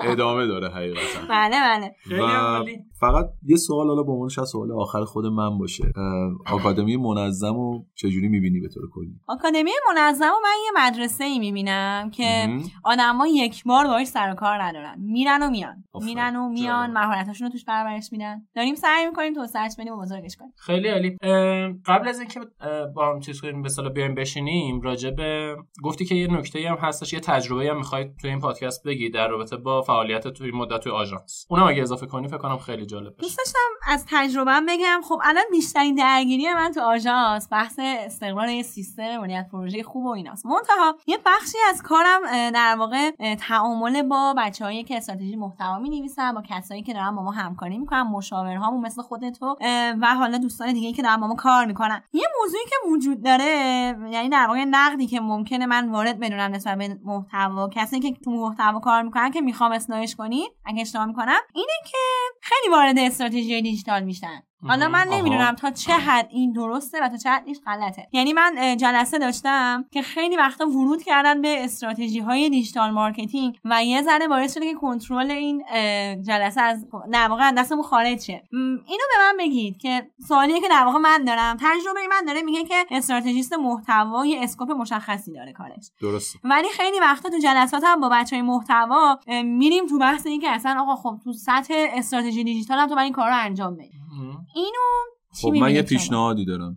ادامه 0.12 0.46
داره 0.46 0.68
حقیقتا. 0.68 1.20
بله 1.28 1.60
بله. 1.60 1.94
خیلی 2.68 2.84
فقط 3.00 3.30
یه 3.42 3.56
سوال 3.56 3.86
حالا 3.88 4.02
به 4.02 4.12
عنوانش 4.12 4.38
از 4.38 4.48
سوال 4.48 4.72
آخر 4.72 5.04
خود 5.04 5.26
من 5.26 5.58
باشه. 5.58 5.92
آکادمی 6.46 6.96
منظم 6.96 7.56
و 7.56 7.84
چجوری 7.94 8.28
می‌بینی 8.28 8.60
به 8.60 8.68
طور 8.68 8.82
کلی؟ 8.94 9.20
آکادمی 9.28 9.70
منظم 9.88 10.24
و 10.24 10.40
من 10.42 10.56
یه 10.64 10.86
مدرسه 10.86 11.24
ای 11.24 11.38
می‌بینم 11.38 12.10
که 12.10 12.48
آدما 12.84 13.26
یک 13.26 13.64
بار 13.64 13.84
باهاش 13.84 14.06
سر 14.06 14.30
و 14.32 14.34
کار 14.34 14.62
ندارن. 14.62 14.96
میرن 14.98 15.42
و 15.42 15.50
میان. 15.50 15.84
میرن 16.04 16.36
و 16.36 16.48
میان 16.48 16.90
مهارتاشون 16.90 17.46
رو 17.46 17.52
توش 17.52 17.64
پرورش 17.64 18.12
میدن. 18.12 18.46
داریم 18.54 18.74
سعی 18.74 19.06
می‌کنیم 19.06 19.34
توسعهش 19.34 19.72
بدیم 19.78 19.92
و 19.92 20.02
بزرگش 20.02 20.36
کنیم. 20.36 20.52
خیلی 20.56 20.88
عالی. 20.88 21.16
قبل 21.86 22.08
از 22.08 22.20
اینکه 22.20 22.40
با 22.94 23.12
هم 23.14 23.20
چیز 23.20 23.40
کنیم 23.40 23.62
به 23.62 23.68
صلاح 23.68 23.92
بیایم 23.92 24.14
بشینیم 24.14 24.80
راجع 24.80 25.10
به 25.10 25.56
گفتی 25.84 26.04
که 26.04 26.14
یه 26.14 26.32
نکته 26.32 26.68
هم 26.68 26.76
هستش 26.76 27.12
یه 27.12 27.20
تجربه 27.20 27.70
هم 27.70 27.76
می‌خواید 27.76 28.16
تو 28.20 28.28
این 28.28 28.38
پادکست 28.38 28.86
بگی 28.86 29.10
در 29.10 29.28
رابطه 29.28 29.56
با 29.56 29.82
فعالیت 29.82 30.28
توی 30.28 30.50
مدت 30.50 30.80
توی 30.80 30.92
آژانس. 30.92 31.46
اونم 31.50 31.66
اگه 31.66 31.82
اضافه 31.82 32.06
کنی 32.06 32.28
فکر 32.28 32.38
کنم 32.38 32.57
خیلی 32.58 32.86
جالب 32.86 33.12
بشه 33.12 33.22
دوست 33.22 33.38
داشتم 33.38 33.58
از 33.86 34.04
تجربه 34.10 34.60
بگم 34.68 35.00
خب 35.04 35.20
الان 35.24 35.44
بیشترین 35.50 35.94
درگیری 35.94 36.54
من 36.54 36.72
تو 36.72 36.80
آژانس 36.80 37.48
بحث 37.52 37.78
استقرار 37.82 38.48
یه 38.48 38.62
سیستم 38.62 39.16
مدیریت 39.16 39.48
پروژه 39.52 39.82
خوب 39.82 40.04
و 40.04 40.08
ایناست. 40.08 40.46
منتها 40.46 40.98
یه 41.06 41.18
بخشی 41.26 41.58
از 41.68 41.82
کارم 41.82 42.50
در 42.50 42.76
واقع 42.78 43.10
تعامل 43.34 44.02
با 44.02 44.34
بچههایی 44.38 44.84
که 44.84 44.96
استراتژی 44.96 45.36
محتوا 45.36 45.78
می 45.78 45.90
نویسن 45.90 46.32
با 46.34 46.42
کسایی 46.48 46.82
که 46.82 46.92
دارن 46.92 47.16
با 47.16 47.22
ما 47.22 47.30
همکاری 47.30 47.78
می‌کنن 47.78 48.02
مشاورهامون 48.02 48.86
مثل 48.86 49.02
خودتو 49.02 49.56
و 50.00 50.14
حالا 50.14 50.38
دوستان 50.38 50.72
دیگه 50.72 50.92
که 50.92 51.02
دارن 51.02 51.16
با 51.16 51.26
ما 51.26 51.34
کار 51.34 51.64
می‌کنن. 51.64 52.02
یه 52.12 52.26
موضوعی 52.40 52.64
که 52.64 52.90
وجود 52.90 53.24
داره 53.24 53.44
یعنی 54.10 54.28
در 54.28 54.46
واقع 54.46 54.64
نقدی 54.64 55.06
که 55.06 55.20
ممکنه 55.20 55.66
من 55.66 55.88
وارد 55.88 56.20
بدونم 56.20 56.54
نسبت 56.54 56.78
به 56.78 56.98
محتوا 57.04 57.68
کسایی 57.68 58.02
که 58.02 58.20
تو 58.24 58.30
محتوا 58.30 58.80
کار 58.80 59.02
می‌کنن 59.02 59.30
که 59.30 59.40
می‌خوام 59.40 59.72
اصلاحش 59.72 60.16
کنید 60.16 60.50
اگه 60.64 60.80
اشتباه 60.80 61.06
می‌کنم 61.06 61.40
اینه 61.54 61.72
که 61.90 61.98
خیلی 62.48 62.72
وارد 62.72 62.98
استراتژی 62.98 63.62
دیجیتال 63.62 64.02
میشن. 64.02 64.42
حالا 64.66 64.88
من 64.88 65.08
نمی‌دونم 65.08 65.54
تا 65.54 65.70
چه 65.70 65.92
حد 65.92 66.28
این 66.30 66.52
درسته 66.52 67.02
و 67.02 67.08
تا 67.08 67.16
چه 67.16 67.30
حد 67.30 67.42
این 67.46 67.56
غلطه. 67.66 68.08
یعنی 68.12 68.32
من 68.32 68.76
جلسه 68.76 69.18
داشتم 69.18 69.84
که 69.90 70.02
خیلی 70.02 70.36
وقتا 70.36 70.66
ورود 70.66 71.02
کردن 71.02 71.42
به 71.42 71.64
استراتژی 71.64 72.18
های 72.18 72.48
digital 72.50 72.90
marketing 72.90 73.58
و 73.64 73.84
یه 73.84 74.02
ذره 74.02 74.28
باعث 74.28 74.54
شده 74.54 74.66
که 74.66 74.74
کنترل 74.74 75.30
این 75.30 75.64
جلسه 76.22 76.60
از 76.60 76.86
در 77.12 77.28
واقع 77.28 77.52
دستمون 77.52 77.82
خارج 77.82 78.20
شه. 78.20 78.42
اینو 78.52 79.04
به 79.16 79.18
من 79.26 79.36
بگید 79.38 79.78
که 79.78 80.10
سوالی 80.28 80.60
که 80.60 80.68
در 80.68 80.84
واقع 80.84 80.98
من 80.98 81.24
دارم. 81.24 81.56
تجربه 81.56 82.00
من 82.10 82.24
داره 82.26 82.42
میگه 82.42 82.64
که 82.64 82.86
استراتژیست 82.90 83.52
محتوا 83.52 84.26
یه 84.26 84.42
scope 84.42 84.70
مشخصی 84.70 85.32
داره 85.32 85.52
کارش. 85.52 85.90
درسته. 86.00 86.38
ولی 86.44 86.68
خیلی 86.68 87.00
وقتا 87.00 87.30
تو 87.30 87.38
جلسات 87.38 87.82
هم 87.86 88.00
با 88.00 88.08
بچهای 88.08 88.42
محتوا 88.42 89.18
میریم 89.44 89.86
تو 89.86 89.98
بحث 89.98 90.26
این 90.26 90.40
که 90.40 90.50
اصلا 90.50 90.82
آقا 90.82 90.96
خب 90.96 91.18
تو 91.24 91.32
سطح 91.32 91.74
استراتژی 91.74 92.44
دیجیتال 92.44 92.78
هم 92.78 92.88
تو 92.88 92.98
این 92.98 93.12
کار 93.12 93.28
رو 93.28 93.36
انجام 93.36 93.76
بدی. 93.76 93.98
اینو 94.54 94.88
خب 95.42 95.52
من 95.52 95.74
یه 95.74 95.82
پیشنهادی 95.82 96.44
دارم. 96.44 96.76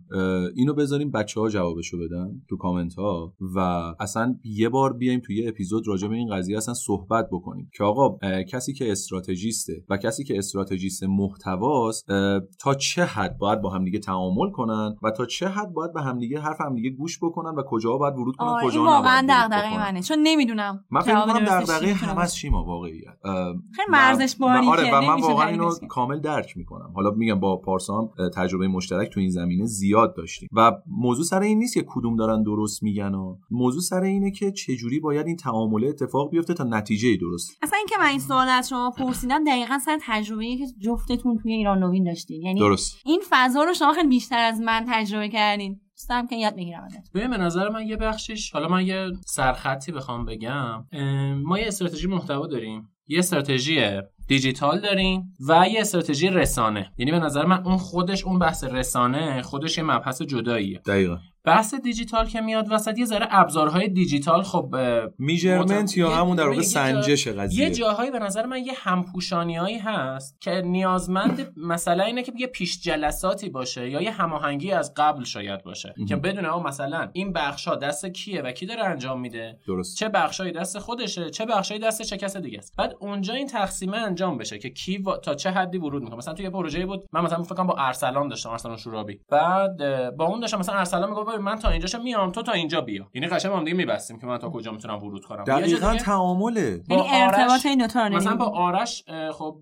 اینو 0.56 0.74
بذاریم 0.74 1.10
بچه 1.10 1.40
ها 1.40 1.48
جوابشو 1.48 1.98
بدن 1.98 2.30
تو 2.48 2.56
کامنت 2.56 2.94
ها 2.94 3.34
و 3.54 3.58
اصلا 4.00 4.36
یه 4.44 4.68
بار 4.68 4.92
بیایم 4.92 5.20
توی 5.20 5.36
یه 5.36 5.48
اپیزود 5.48 5.88
راجع 5.88 6.08
به 6.08 6.14
این 6.14 6.36
قضیه 6.36 6.56
اصلا 6.56 6.74
صحبت 6.74 7.28
بکنیم. 7.32 7.70
که 7.76 7.84
آقا 7.84 8.18
کسی 8.42 8.72
که 8.72 8.92
استراتژیسته 8.92 9.84
و 9.88 9.96
کسی 9.96 10.24
که 10.24 10.38
استراتژیست 10.38 11.02
محتواست 11.04 12.06
تا 12.60 12.74
چه 12.74 13.04
حد 13.04 13.38
باید 13.38 13.60
با 13.60 13.70
همدیگه 13.70 13.98
تعامل 13.98 14.50
کنن 14.50 14.96
و 15.02 15.10
تا 15.10 15.26
چه 15.26 15.48
حد 15.48 15.72
باید 15.72 15.92
به 15.92 16.02
همدیگه 16.02 16.40
حرف 16.40 16.60
همدیگه 16.60 16.90
گوش 16.90 17.18
بکنن 17.22 17.54
و 17.58 17.62
کجا 17.66 17.96
باید 17.96 18.14
ورود 18.14 18.36
کنن 18.36 18.66
کجا 18.66 18.80
این 18.80 18.88
واقعا 18.88 19.26
دغدغه 19.30 19.78
منه. 19.78 20.02
چون 20.02 20.18
نمی‌دونم 20.22 20.84
من 20.90 21.00
فکر 21.00 21.26
می‌کنم 21.26 21.44
دغدغه 21.44 21.92
همه 21.92 22.20
از 22.20 22.36
شیما 22.36 22.64
واقعیت. 22.64 23.16
خیلی 23.76 23.88
مرزش 23.90 24.36
آره 24.40 24.94
و 24.94 25.00
من 25.00 25.20
واقعا 25.20 25.48
اینو 25.48 25.70
کامل 25.88 26.20
درک 26.20 26.56
می‌کنم. 26.56 26.92
حالا 26.94 27.10
میگم 27.10 27.40
با 27.40 27.56
پارسام 27.56 28.10
تجربه 28.52 28.68
مشترک 28.68 29.10
تو 29.10 29.20
این 29.20 29.30
زمینه 29.30 29.66
زیاد 29.66 30.16
داشتیم. 30.16 30.48
و 30.52 30.72
موضوع 30.86 31.24
سر 31.24 31.40
این 31.40 31.58
نیست 31.58 31.74
که 31.74 31.84
کدوم 31.86 32.16
دارن 32.16 32.42
درست 32.42 32.82
میگن 32.82 33.14
و 33.14 33.38
موضوع 33.50 33.82
سر 33.82 34.00
اینه 34.00 34.30
که 34.30 34.52
چجوری 34.52 35.00
باید 35.00 35.26
این 35.26 35.36
تعامله 35.36 35.88
اتفاق 35.88 36.30
بیفته 36.30 36.54
تا 36.54 36.64
نتیجه 36.64 37.16
درست. 37.16 37.58
اصلا 37.62 37.78
اینکه 37.78 37.94
من 37.98 38.06
این 38.06 38.18
سوال 38.18 38.48
از 38.48 38.68
شما 38.68 38.90
پرسیدم 38.98 39.44
دقیقا 39.44 39.78
سر 39.78 39.98
تجربه 40.02 40.56
که 40.56 40.64
جفتتون 40.80 41.38
توی 41.38 41.52
ایران 41.52 41.78
نوین 41.78 42.04
داشتین. 42.04 42.42
یعنی 42.42 42.60
درست. 42.60 42.96
این 43.04 43.22
فضا 43.30 43.64
رو 43.64 43.74
شما 43.74 43.92
خیلی 43.92 44.08
بیشتر 44.08 44.38
از 44.38 44.60
من 44.60 44.84
تجربه 44.88 45.28
کردین. 45.28 45.80
دوستم 45.96 46.26
که 46.26 46.36
یاد 46.36 46.56
می‌گیرم 46.56 46.88
ببین 47.14 47.30
به 47.30 47.36
نظر 47.36 47.68
من 47.68 47.86
یه 47.86 47.96
بخشش 47.96 48.50
حالا 48.50 48.68
من 48.68 48.86
یه 48.86 49.06
سرخطی 49.26 49.92
بخوام 49.92 50.24
بگم 50.24 50.84
ما 51.44 51.58
یه 51.58 51.66
استراتژی 51.66 52.06
محتوا 52.06 52.46
داریم. 52.46 52.88
یه 53.06 53.18
استراتژی 53.18 53.80
دیجیتال 54.28 54.80
داریم 54.80 55.34
و 55.48 55.66
یه 55.68 55.80
استراتژی 55.80 56.28
رسانه. 56.28 56.92
یعنی 56.98 57.10
به 57.10 57.18
نظر 57.18 57.46
من 57.46 57.66
اون 57.66 57.76
خودش 57.76 58.24
اون 58.24 58.38
بحث 58.38 58.64
رسانه 58.64 59.42
خودش 59.42 59.78
یه 59.78 59.84
مبحث 59.84 60.22
جداییه. 60.22 60.78
دقیقا. 60.78 61.18
بحث 61.44 61.74
دیجیتال 61.74 62.26
که 62.26 62.40
میاد 62.40 62.66
وسط 62.70 62.98
یه 62.98 63.04
ذره 63.04 63.26
ابزارهای 63.30 63.88
دیجیتال 63.88 64.42
خب 64.42 64.76
میجرمنت 65.18 65.96
یا 65.96 66.10
همون 66.10 66.36
در 66.36 66.48
واقع 66.48 66.62
سنجش 66.62 67.28
قضیه. 67.28 67.64
یه 67.64 67.70
جاهایی 67.70 68.10
به 68.10 68.18
نظر 68.18 68.46
من 68.46 68.64
یه 68.64 68.72
همپوشانیایی 68.76 69.78
هست 69.78 70.40
که 70.40 70.50
نیازمند 70.50 71.52
مثلا 71.56 72.04
اینه 72.04 72.22
که 72.22 72.32
یه 72.38 72.46
پیش 72.46 72.80
جلساتی 72.80 73.48
باشه 73.48 73.90
یا 73.90 74.02
یه 74.02 74.10
هماهنگی 74.10 74.72
از 74.72 74.92
قبل 74.96 75.24
شاید 75.24 75.62
باشه. 75.62 75.94
که 76.08 76.16
بدونه 76.16 76.48
ها 76.48 76.62
مثلا 76.62 77.10
این 77.12 77.32
بخشا 77.32 77.74
دست 77.76 78.06
کیه 78.06 78.42
و 78.42 78.52
کی 78.52 78.66
داره 78.66 78.84
انجام 78.84 79.20
میده؟ 79.20 79.58
درست. 79.66 79.96
چه 79.96 80.08
بخشایی 80.08 80.52
دست 80.52 80.78
خودشه؟ 80.78 81.30
چه 81.30 81.46
بخشایی 81.46 81.80
دست 81.80 82.02
چه 82.02 82.16
کس 82.16 82.36
دیگه 82.36 82.58
است؟ 82.58 82.76
بعد 82.78 82.94
اونجا 83.00 83.34
این 83.34 83.46
تقسیمه 83.46 83.98
انجام 84.12 84.38
بشه 84.38 84.58
که 84.58 84.70
کی 84.70 85.02
تا 85.22 85.34
چه 85.34 85.50
حدی 85.50 85.78
ورود 85.78 86.02
می‌کنه. 86.02 86.18
مثلا 86.18 86.34
تو 86.34 86.42
یه 86.42 86.50
پروژه 86.50 86.86
بود 86.86 87.04
من 87.12 87.20
مثلا 87.20 87.42
فکر 87.42 87.62
با 87.62 87.74
ارسلان 87.78 88.28
داشتم 88.28 88.50
ارسلان 88.50 88.76
شورابی. 88.76 89.20
بعد 89.30 89.76
با 90.16 90.24
اون 90.24 90.40
داشتم 90.40 90.58
مثلا 90.58 90.74
ارسلان 90.74 91.10
می‌گفت 91.10 91.28
من 91.28 91.56
تا 91.56 91.68
اینجاشو 91.68 92.02
میام 92.02 92.30
تو 92.30 92.42
تا 92.42 92.52
اینجا 92.52 92.80
بیا. 92.80 93.08
یعنی 93.14 93.28
قشنگ 93.28 93.52
هم 93.52 93.64
دیگه 93.64 93.76
میبستیم 93.76 94.18
که 94.18 94.26
من 94.26 94.38
تا 94.38 94.50
کجا 94.50 94.72
می‌تونم 94.72 94.98
ورود 94.98 95.24
کنم. 95.24 95.44
دقیقاً 95.44 95.94
تعامله. 95.94 96.80
یعنی 96.88 97.02
ارتباط 97.10 97.66
این 97.66 97.86
دو 97.86 98.16
مثلا 98.16 98.36
با 98.36 98.44
آرش 98.44 99.04
خب 99.32 99.58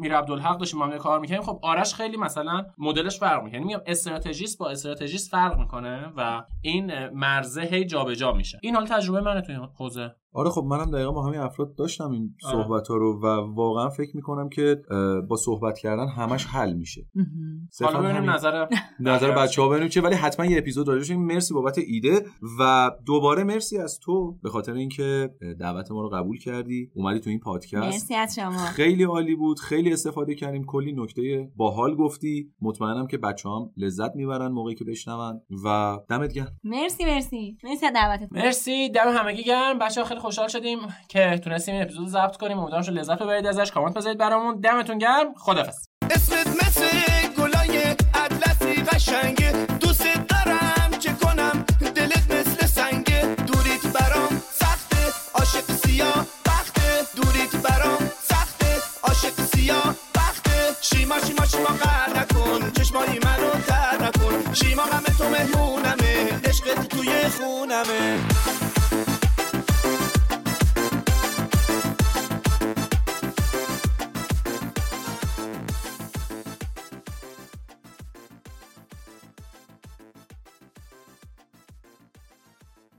میر 0.00 0.16
عبدالحق 0.16 0.58
داشتیم 0.58 0.80
ما 0.80 0.88
کار 0.88 1.20
می‌کنیم 1.20 1.42
خب 1.42 1.60
آرش 1.62 1.94
خیلی 1.94 2.16
مثلا 2.16 2.64
مدلش 2.78 3.18
فرق 3.18 3.42
می‌کنه. 3.42 3.54
یعنی 3.54 3.64
میگم 3.66 3.82
استراتژیست 3.86 4.58
با 4.58 4.70
استراتژیست 4.70 5.30
فرق 5.30 5.58
می‌کنه 5.58 6.12
و 6.16 6.42
این 6.60 7.08
مرزه 7.08 7.62
هی 7.62 7.84
جابجا 7.84 8.32
میشه. 8.32 8.58
این 8.62 8.74
حال 8.74 8.86
تجربه 8.86 9.20
منه 9.20 9.40
تو 9.40 9.52
این 9.52 9.68
حوزه. 9.78 10.14
آره 10.36 10.50
خب 10.50 10.64
منم 10.64 10.90
دقیقا 10.90 11.12
با 11.12 11.26
همین 11.26 11.40
افراد 11.40 11.74
داشتم 11.74 12.10
این 12.10 12.34
آره. 12.44 12.62
صحبت 12.62 12.88
ها 12.88 12.96
رو 12.96 13.20
و 13.22 13.26
واقعا 13.54 13.88
فکر 13.88 14.16
می‌کنم 14.16 14.48
که 14.48 14.82
با 15.28 15.36
صحبت 15.36 15.78
کردن 15.78 16.08
همش 16.08 16.46
حل 16.46 16.72
میشه. 16.72 17.06
حالا 17.82 18.02
ببینیم 18.02 18.30
نظر 18.30 18.66
نظر 19.00 19.30
بچه 19.30 19.62
ها 19.62 19.68
ببینیم 19.68 19.88
چه 19.88 20.00
ولی 20.00 20.14
حتما 20.14 20.46
یه 20.46 20.58
اپیزود 20.58 20.88
راجعش 20.88 21.10
مرسی 21.10 21.54
بابت 21.54 21.78
ایده 21.78 22.26
و 22.60 22.90
دوباره 23.06 23.44
مرسی 23.44 23.78
از 23.78 24.00
تو 24.02 24.38
به 24.42 24.48
خاطر 24.48 24.72
اینکه 24.72 25.30
دعوت 25.60 25.90
ما 25.90 26.00
رو 26.00 26.08
قبول 26.08 26.38
کردی 26.38 26.90
اومدی 26.94 27.20
تو 27.20 27.30
این 27.30 27.40
پادکست. 27.40 27.74
مرسی 27.74 28.14
از 28.14 28.34
شما. 28.34 28.56
خیلی 28.56 29.04
عالی 29.04 29.34
بود 29.34 29.60
خیلی 29.60 29.92
استفاده 29.92 30.34
کردیم 30.34 30.64
کلی 30.64 30.92
نکته 30.92 31.50
باحال 31.56 31.94
گفتی. 31.94 32.52
مطمئنم 32.62 33.06
که 33.06 33.18
بچه 33.18 33.48
هم 33.48 33.70
لذت 33.76 34.16
می‌برن 34.16 34.52
موقعی 34.52 34.74
که 34.74 34.84
بشنون 34.84 35.40
و 35.64 35.98
دمت 36.08 36.32
گرم. 36.32 36.56
مرسی 36.64 37.04
مرسی. 37.04 37.58
مرسی 37.64 37.90
دعوتت 37.94 38.32
مرسی 38.32 38.88
دم 38.88 39.08
همگی 39.08 39.44
گرم. 39.44 39.78
بچه‌ها 39.78 40.06
خیلی 40.06 40.20
خوشحال 40.24 40.48
شدیم 40.48 40.78
که 41.08 41.40
تونستیم 41.44 41.74
این 41.74 41.82
اپیزود 41.82 42.08
ضبط 42.08 42.36
کنیم. 42.36 42.58
امیدوارم 42.58 42.84
شما 42.84 42.94
لذت 42.94 43.22
ببرید 43.22 43.46
ازش. 43.46 43.72
کامنت 43.72 43.94
بذارید 43.94 44.18
برامون. 44.18 44.60
دمتون 44.60 44.98
گرم. 44.98 45.34
خدافظ 45.36 45.88